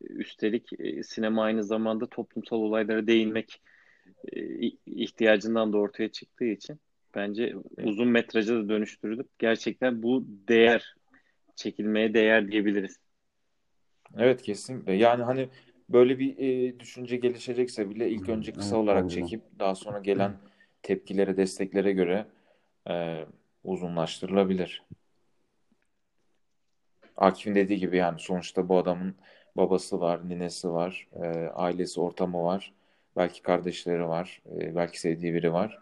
[0.00, 3.62] Üstelik e, sinema aynı zamanda toplumsal olaylara değinmek
[4.32, 4.40] e,
[4.86, 6.80] ihtiyacından da ortaya çıktığı için
[7.14, 10.94] bence uzun metraja da dönüştürülüp gerçekten bu değer
[11.56, 12.98] çekilmeye değer diyebiliriz.
[14.18, 14.92] Evet kesinlikle.
[14.92, 15.48] Yani hani
[15.88, 20.36] böyle bir e, düşünce gelişecekse bile ilk önce kısa Evet, olarak çekip daha sonra gelen
[20.82, 22.26] tepkilere, desteklere göre
[22.90, 23.24] e,
[23.64, 24.82] uzunlaştırılabilir.
[27.16, 29.14] Akif'in dediği gibi yani sonuçta bu adamın
[29.56, 32.72] babası var, ninesi var, e, ailesi, ortamı var,
[33.16, 35.78] belki kardeşleri var, e, belki sevdiği biri var.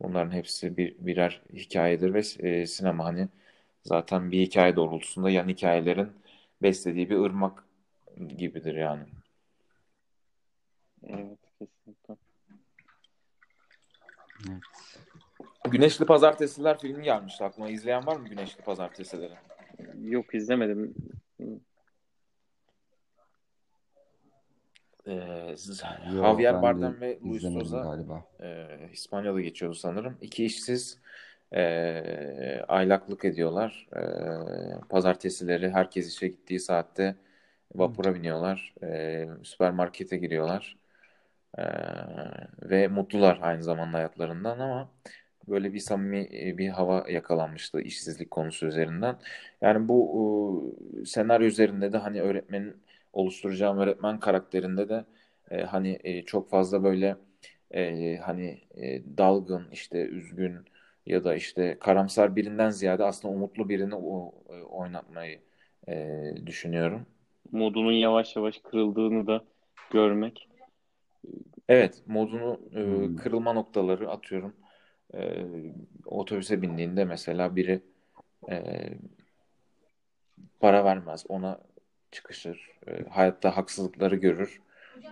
[0.00, 3.28] Bunların hepsi bir birer hikayedir ve e, sinema hani
[3.82, 6.12] zaten bir hikaye doğrultusunda yan hikayelerin
[6.62, 7.64] beslediği bir ırmak
[8.28, 9.04] gibidir yani.
[11.02, 12.14] Evet kesinlikle.
[15.70, 17.68] Güneşli Pazartesiler filmi gelmişti aklıma.
[17.68, 19.34] İzleyen var mı Güneşli Pazartesileri?
[20.02, 20.94] Yok izlemedim.
[25.06, 25.54] Ee,
[26.12, 28.24] Javier Bardem ve Luis Souza galiba.
[28.40, 30.16] e, İspanya'da geçiyordu sanırım.
[30.20, 30.98] İki işsiz
[31.54, 31.62] e,
[32.68, 33.88] aylaklık ediyorlar.
[33.96, 34.00] E,
[34.88, 37.16] pazartesileri herkes işe gittiği saatte
[37.74, 38.74] vapura biniyorlar.
[38.82, 40.76] E, süpermarkete giriyorlar.
[41.58, 41.64] E,
[42.62, 44.90] ve mutlular aynı zamanda hayatlarından ama
[45.48, 49.16] böyle bir samimi e, bir hava yakalanmıştı işsizlik konusu üzerinden.
[49.60, 52.83] Yani bu e, senaryo üzerinde de hani öğretmenin
[53.14, 55.04] oluşturacağım öğretmen karakterinde de
[55.50, 57.16] e, hani e, çok fazla böyle
[57.70, 60.56] e, hani e, dalgın işte üzgün
[61.06, 65.40] ya da işte karamsar birinden ziyade aslında umutlu birini o, e, oynatmayı
[65.88, 67.06] e, düşünüyorum.
[67.52, 69.44] Modunun yavaş yavaş kırıldığını da
[69.90, 70.48] görmek.
[71.68, 73.16] Evet, modunu e, Hmm.
[73.16, 74.56] kırılma noktaları atıyorum.
[75.14, 75.44] E,
[76.06, 77.80] otobüse bindiğinde mesela biri
[78.50, 78.58] e,
[80.60, 81.60] para vermez, ona
[82.14, 84.60] çıkışır, e, hayatta haksızlıkları görür,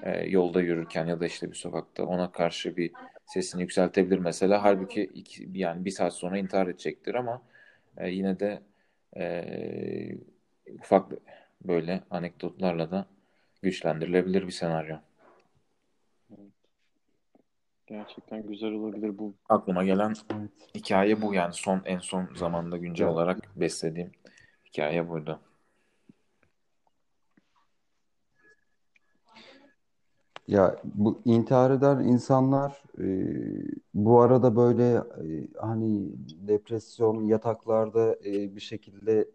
[0.02, 2.92] e, yolda yürürken ya da işte bir sokakta ona karşı bir
[3.26, 4.62] sesini yükseltebilir mesela.
[4.62, 7.42] Halbuki iki, yani bir saat sonra intihar edecektir ama
[7.96, 8.62] e, yine de
[9.16, 9.44] e,
[10.78, 11.12] ufak
[11.64, 13.06] böyle anekdotlarla da
[13.62, 14.96] güçlendirilebilir bir senaryo.
[17.86, 19.34] Gerçekten güzel olabilir bu.
[19.48, 20.50] Aklıma gelen Evet.
[20.74, 23.12] hikaye bu yani son en son zamanda güncel Ya.
[23.12, 24.10] olarak beslediğim
[24.66, 25.40] hikaye buydu.
[30.48, 33.04] Ya bu intihar eden insanlar e,
[33.94, 36.10] bu arada böyle e, hani
[36.48, 39.28] depresyon yataklarda e, bir şekilde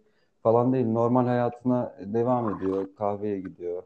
[0.44, 2.88] falan değil normal hayatına devam ediyor.
[2.98, 3.84] Kahveye gidiyor.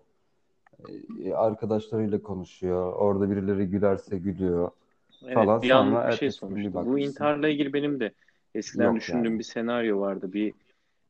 [1.24, 2.94] E, arkadaşlarıyla konuşuyor.
[2.94, 4.72] Orada birileri gülerse gülüyor
[5.24, 5.62] Evet, falan.
[5.62, 6.86] bir Sonra bir şey sonuçta.
[6.86, 8.12] Bu intiharla ilgili benim de
[8.56, 9.40] eskiden Yok düşündüğüm yani.
[9.40, 10.34] bir senaryo vardı.
[10.34, 10.54] Bir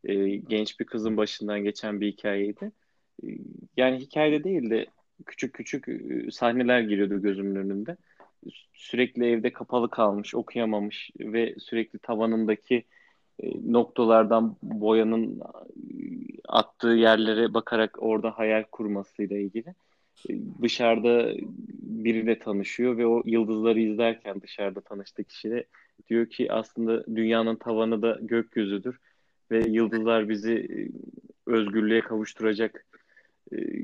[0.03, 2.71] e, genç bir kızın başından geçen bir hikayeydi.
[3.23, 3.27] E,
[3.77, 4.85] yani hikayede değil de
[5.25, 7.97] küçük küçük e, sahneler giriyordu gözümün önünde.
[8.73, 12.83] Sürekli evde kapalı kalmış, okuyamamış ve sürekli tavanındaki
[13.43, 15.43] e, noktalardan boyanın e,
[16.47, 19.69] attığı yerlere bakarak orada hayal kurmasıyla ilgili.
[20.29, 21.33] E, Dışarıda
[21.81, 25.65] biriyle tanışıyor ve o yıldızları izlerken dışarıda tanıştığı kişiyle
[26.09, 28.99] diyor ki aslında dünyanın tavanı da gökyüzüdür
[29.51, 30.75] ve yıldızlar bizi e,
[31.51, 32.85] özgürlüğe kavuşturacak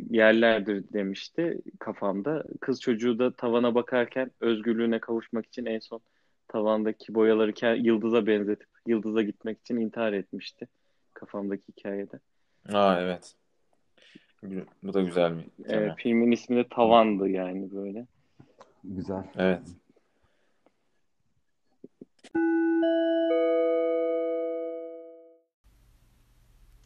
[0.10, 2.44] yerlerdir demişti kafamda.
[2.62, 6.00] Kız çocuğu da tavana bakarken özgürlüğüne kavuşmak için en son
[6.48, 10.68] tavandaki boyaları yıldıza benzetip yıldıza gitmek için intihar etmişti
[11.14, 12.20] kafamdaki hikayede.
[12.74, 13.36] Aa evet.
[14.84, 15.96] Bu da güzel bir E, tema.
[15.96, 18.06] filmin ismi de Tavandı yani böyle.
[18.84, 19.24] Güzel.
[19.38, 19.62] Evet.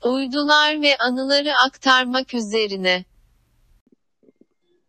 [0.05, 3.05] Uydular ve anıları aktarmak üzerine.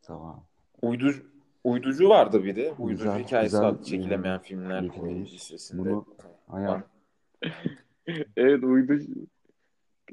[0.03, 0.45] Tamam.
[0.83, 1.23] Uyducu,
[1.65, 2.75] uyducu vardı bir de.
[2.79, 3.83] Uyducu Güzel, hikayesi güzel.
[3.85, 5.91] Çekilemeyen e, filmler listesinde.
[5.91, 6.07] Bunu.
[8.37, 8.99] Evet uydu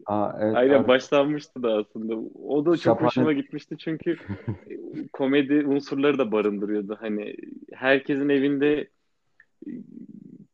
[0.05, 2.15] Aa, evet, aynen ar- başlanmıştı da aslında.
[2.43, 4.17] O da çok Şapane- hoşuma gitmişti çünkü
[5.13, 6.97] komedi unsurları da barındırıyordu.
[7.01, 7.35] Hani
[7.73, 8.87] herkesin evinde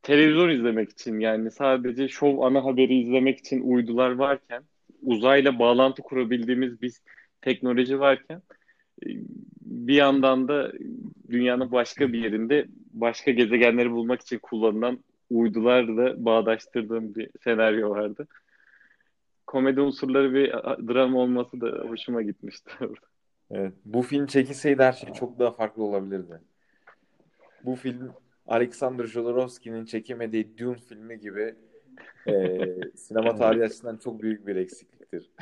[0.05, 4.63] televizyon izlemek için yani sadece şov ana haberi izlemek için uydular varken
[5.01, 6.93] uzayla bağlantı kurabildiğimiz bir
[7.41, 8.41] teknoloji varken
[9.05, 9.07] e,
[9.61, 10.71] bir yandan da
[11.29, 14.99] dünyanın başka bir yerinde başka gezegenleri bulmak için kullanılan
[15.29, 18.27] uydularla bağdaştırdığım bir senaryo vardı.
[19.47, 20.51] Komedi unsurları bir
[20.87, 22.71] dram olması da hoşuma gitmişti.
[23.51, 23.73] Evet.
[23.85, 26.41] Bu film çekilseydi her şey çok daha farklı olabilirdi.
[27.65, 28.11] Bu film
[28.47, 31.55] Alexander Jodorowsky'nin çekemediği Dune filmi gibi
[32.27, 32.33] e,
[32.95, 35.31] sinema tarihi açısından çok büyük bir eksikliktir.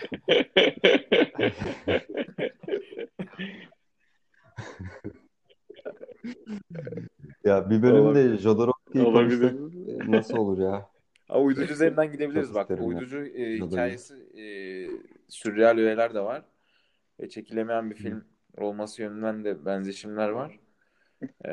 [7.44, 9.58] Ya bir bölüm de Olabilir.
[9.58, 10.90] Konuşsak e, nasıl olur ya?
[11.28, 12.70] Ha, uyducu üzerinden gidebiliriz bak.
[12.80, 13.72] Uyducu e, Jodorowsky.
[13.72, 14.46] hikayesi e,
[15.28, 16.46] sürreal öğeler de var.
[17.20, 18.24] ve çekilemeyen bir film
[18.58, 20.60] olması yönünden de benzeşimler var.
[21.46, 21.52] E,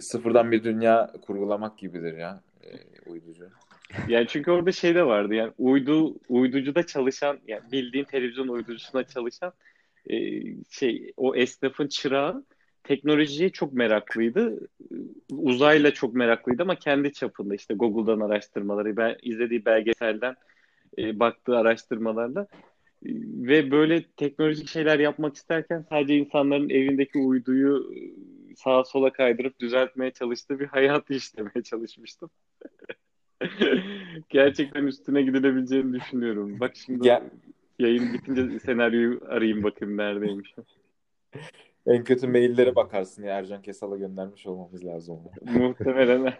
[0.00, 2.70] sıfırdan bir dünya kurgulamak gibidir ya e,
[3.10, 3.48] uyducu.
[4.08, 9.52] Yani çünkü orada şey de vardı yani uydu uyducuda çalışan yani bildiğin televizyon uyducusuna çalışan
[10.10, 10.16] e,
[10.70, 12.44] şey o esnafın çırağı
[12.84, 14.68] teknolojiye çok meraklıydı.
[15.30, 20.34] Uzayla çok meraklıydı ama kendi çapında işte Google'dan araştırmaları, ben izlediği belgeselden
[20.98, 22.46] e, baktığı araştırmalarla
[23.22, 27.94] ve böyle teknolojik şeyler yapmak isterken sadece insanların evindeki uyduyu
[28.56, 32.30] sağa sola kaydırıp düzeltmeye çalıştığı bir hayatı işlemeye çalışmıştım.
[34.28, 36.60] Gerçekten üstüne gidilebileceğini düşünüyorum.
[36.60, 37.22] Bak şimdi Ya-
[37.78, 40.54] yayın bitince senaryoyu arayayım bakayım neredeymiş.
[41.86, 45.20] En kötü maillere bakarsın ya Ercan Kesal'a göndermiş olmamız lazım.
[45.42, 46.32] Muhtemelen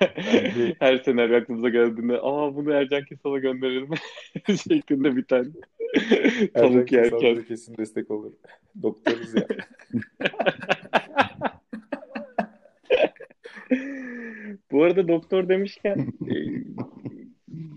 [0.78, 3.88] her senaryo aklımıza geldiğinde aa bunu Ercan Kesal'a gönderelim
[4.68, 5.48] şeklinde bir tane
[6.54, 7.36] Ercan tavuk Kesal yerken.
[7.36, 8.32] da kesin destek olur.
[8.82, 9.46] Doktoruz ya.
[14.82, 16.34] Bu arada doktor demişken e,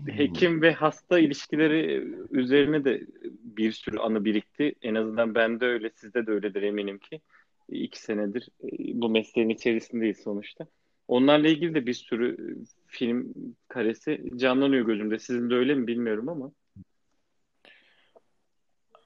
[0.18, 3.06] hekim ve hasta ilişkileri üzerine de
[3.42, 4.74] bir sürü anı birikti.
[4.82, 7.20] En azından bende öyle, sizde de öyledir eminim ki.
[7.68, 8.68] İki senedir e,
[9.00, 10.66] bu mesleğin içerisindeyiz sonuçta.
[11.08, 13.34] Onlarla ilgili de bir sürü film
[13.68, 15.18] karesi canlanıyor gözümde.
[15.18, 16.52] Sizin de öyle mi bilmiyorum ama.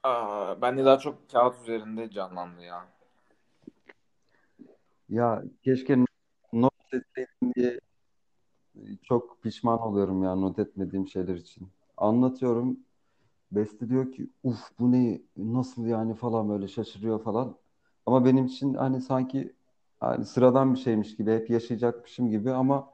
[0.03, 2.87] Aa, ben de daha çok kağıt üzerinde canlandı ya.
[5.09, 5.97] Ya keşke
[6.53, 7.79] not etseydim diye
[9.03, 11.69] çok pişman oluyorum ya not etmediğim şeyler için.
[11.97, 12.79] Anlatıyorum.
[13.51, 17.57] Beste diyor ki uf bu ne nasıl yani falan böyle şaşırıyor falan.
[18.05, 19.53] Ama benim için hani sanki
[19.99, 22.91] hani sıradan bir şeymiş gibi hep yaşayacakmışım gibi ama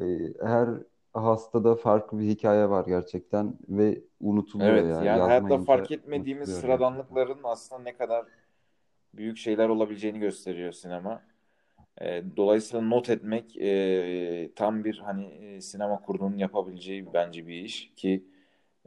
[0.00, 0.02] e,
[0.42, 0.68] her
[1.14, 5.04] hastada farklı bir hikaye var gerçekten ve unutuluyor Evet, ya.
[5.04, 8.26] yani hayatta Yazmayınca fark etmediğimiz sıradanlıkların aslında ne kadar
[9.14, 11.22] büyük şeyler olabileceğini gösteriyor sinema.
[12.00, 18.24] E, dolayısıyla not etmek e, tam bir hani sinema kurulunun yapabileceği bence bir iş ki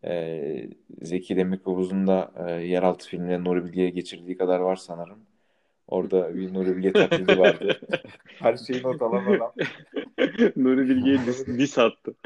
[0.06, 0.70] e,
[1.02, 5.20] Zeki Demirkubuz'un da e, yeraltı filmleri Nuri Bilge'ye geçirdiği kadar var sanırım.
[5.88, 7.80] Orada bir Nuri Bilge taklidi vardı.
[8.40, 9.54] Her şeyi not alan adam.
[10.56, 11.20] Nuri Bilge'ye
[11.60, 12.16] dis, attı.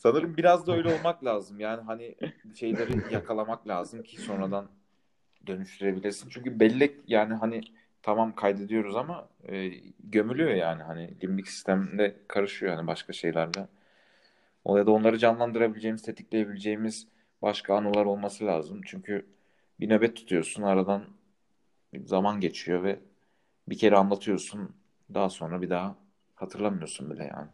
[0.00, 1.60] Sanırım biraz da öyle olmak lazım.
[1.60, 2.14] Yani hani
[2.54, 4.68] şeyleri yakalamak lazım ki sonradan
[5.46, 6.28] dönüştürebilesin.
[6.30, 7.60] Çünkü bellek yani hani
[8.02, 9.68] tamam kaydediyoruz ama e,
[10.04, 13.68] gömülüyor yani hani limbik sistemde karışıyor hani başka şeylerle.
[14.64, 17.08] O ya da onları canlandırabileceğimiz, tetikleyebileceğimiz
[17.42, 18.80] başka anılar olması lazım.
[18.86, 19.26] Çünkü
[19.80, 21.04] bir nöbet tutuyorsun, aradan
[21.92, 22.98] bir zaman geçiyor ve
[23.68, 24.76] bir kere anlatıyorsun,
[25.14, 25.96] daha sonra bir daha
[26.34, 27.48] hatırlamıyorsun bile yani.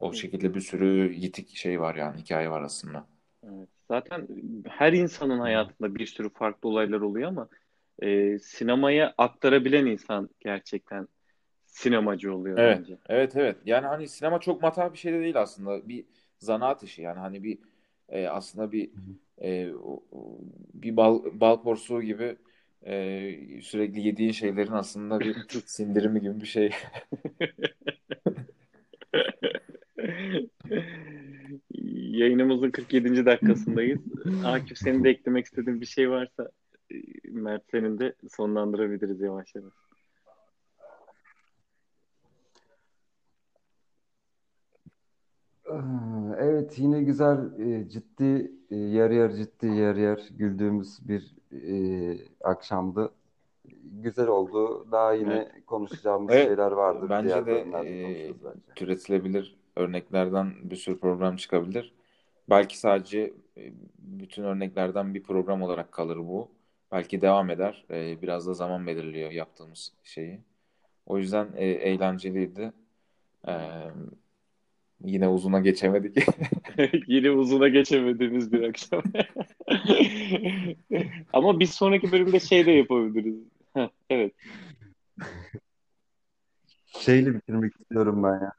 [0.00, 3.06] O şekilde bir sürü yitik şey var yani hikaye var aslında.
[3.42, 3.68] Evet.
[3.88, 4.28] Zaten
[4.68, 7.48] her insanın hayatında bir sürü farklı olaylar oluyor ama
[8.02, 11.08] e, sinemaya aktarabilen insan gerçekten
[11.66, 12.98] sinemacı oluyor Evet, bence.
[13.08, 13.56] evet, evet.
[13.64, 15.88] Yani hani sinema çok matah bir şey de değil aslında.
[15.88, 16.04] Bir
[16.38, 17.58] zanaat işi yani hani bir
[18.08, 18.90] e, aslında bir
[19.42, 19.70] e,
[20.74, 22.36] bir bal, bal porsuğu gibi
[22.86, 23.30] e,
[23.62, 25.36] sürekli yediğin şeylerin aslında bir
[25.66, 26.70] sindirimi gibi bir şey.
[32.14, 33.26] Yayınımızın 47.
[33.26, 34.00] dakikasındayız.
[34.44, 36.50] Akif senin de eklemek istediğin bir şey varsa
[37.30, 39.72] Mert senin de sonlandırabiliriz yavaş yavaş.
[45.66, 45.74] Ee,
[46.38, 53.10] Evet yine güzel e, ciddi yer yer ciddi yer yer güldüğümüz bir e, akşamdı.
[53.84, 54.86] Güzel oldu.
[54.92, 57.08] Daha yine konuşacağımız Evet, şeyler vardır.
[57.10, 58.60] bence Diğer de e, bence.
[58.76, 61.94] türetilebilir örneklerden bir sürü program çıkabilir.
[62.50, 66.48] Belki sadece e, bütün örneklerden bir program olarak kalır bu.
[66.92, 67.84] Belki devam eder.
[67.90, 70.40] E, biraz da zaman belirliyor yaptığımız şeyi.
[71.06, 72.72] O yüzden e, eğlenceliydi.
[73.48, 73.52] E,
[75.04, 76.16] yine uzuna geçemedik.
[77.06, 79.02] Yine uzuna geçemediğimiz bir akşam.
[81.32, 83.34] Ama bir sonraki bölümde şey de yapabiliriz.
[84.10, 84.32] Evet.
[86.86, 88.52] Şeyle bitirmek istiyorum ben ya.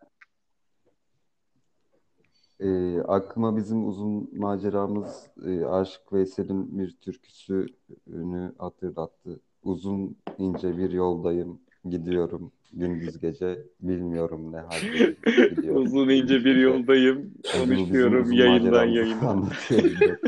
[2.59, 9.39] E, aklıma bizim uzun maceramız e, Aşık Veysel'in bir türküsünü hatırlattı.
[9.63, 15.15] Uzun ince bir yoldayım, gidiyorum gündüz gece, bilmiyorum ne halde
[15.49, 15.81] gidiyorum.
[15.81, 17.33] Uzun ince bir yoldayım.
[17.53, 19.49] Konuşuyorum uzun yayından yayına.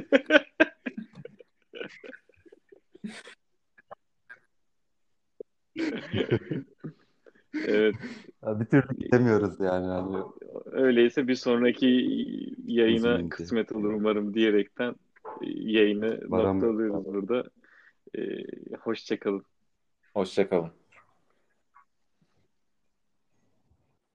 [7.68, 7.96] Evet.
[8.46, 9.88] Ya bir türlü gidemiyoruz yani.
[9.88, 10.18] Hani
[10.66, 11.88] Öyleyse bir sonraki
[12.66, 13.30] yayına ince.
[13.30, 14.96] kısmet olur umarım diyerekten
[15.42, 17.44] e, yayını Baran- noktalıyoruz burada.
[18.18, 18.44] Ee,
[18.82, 19.44] hoşça kalın.
[20.14, 20.72] Hoşçakalın.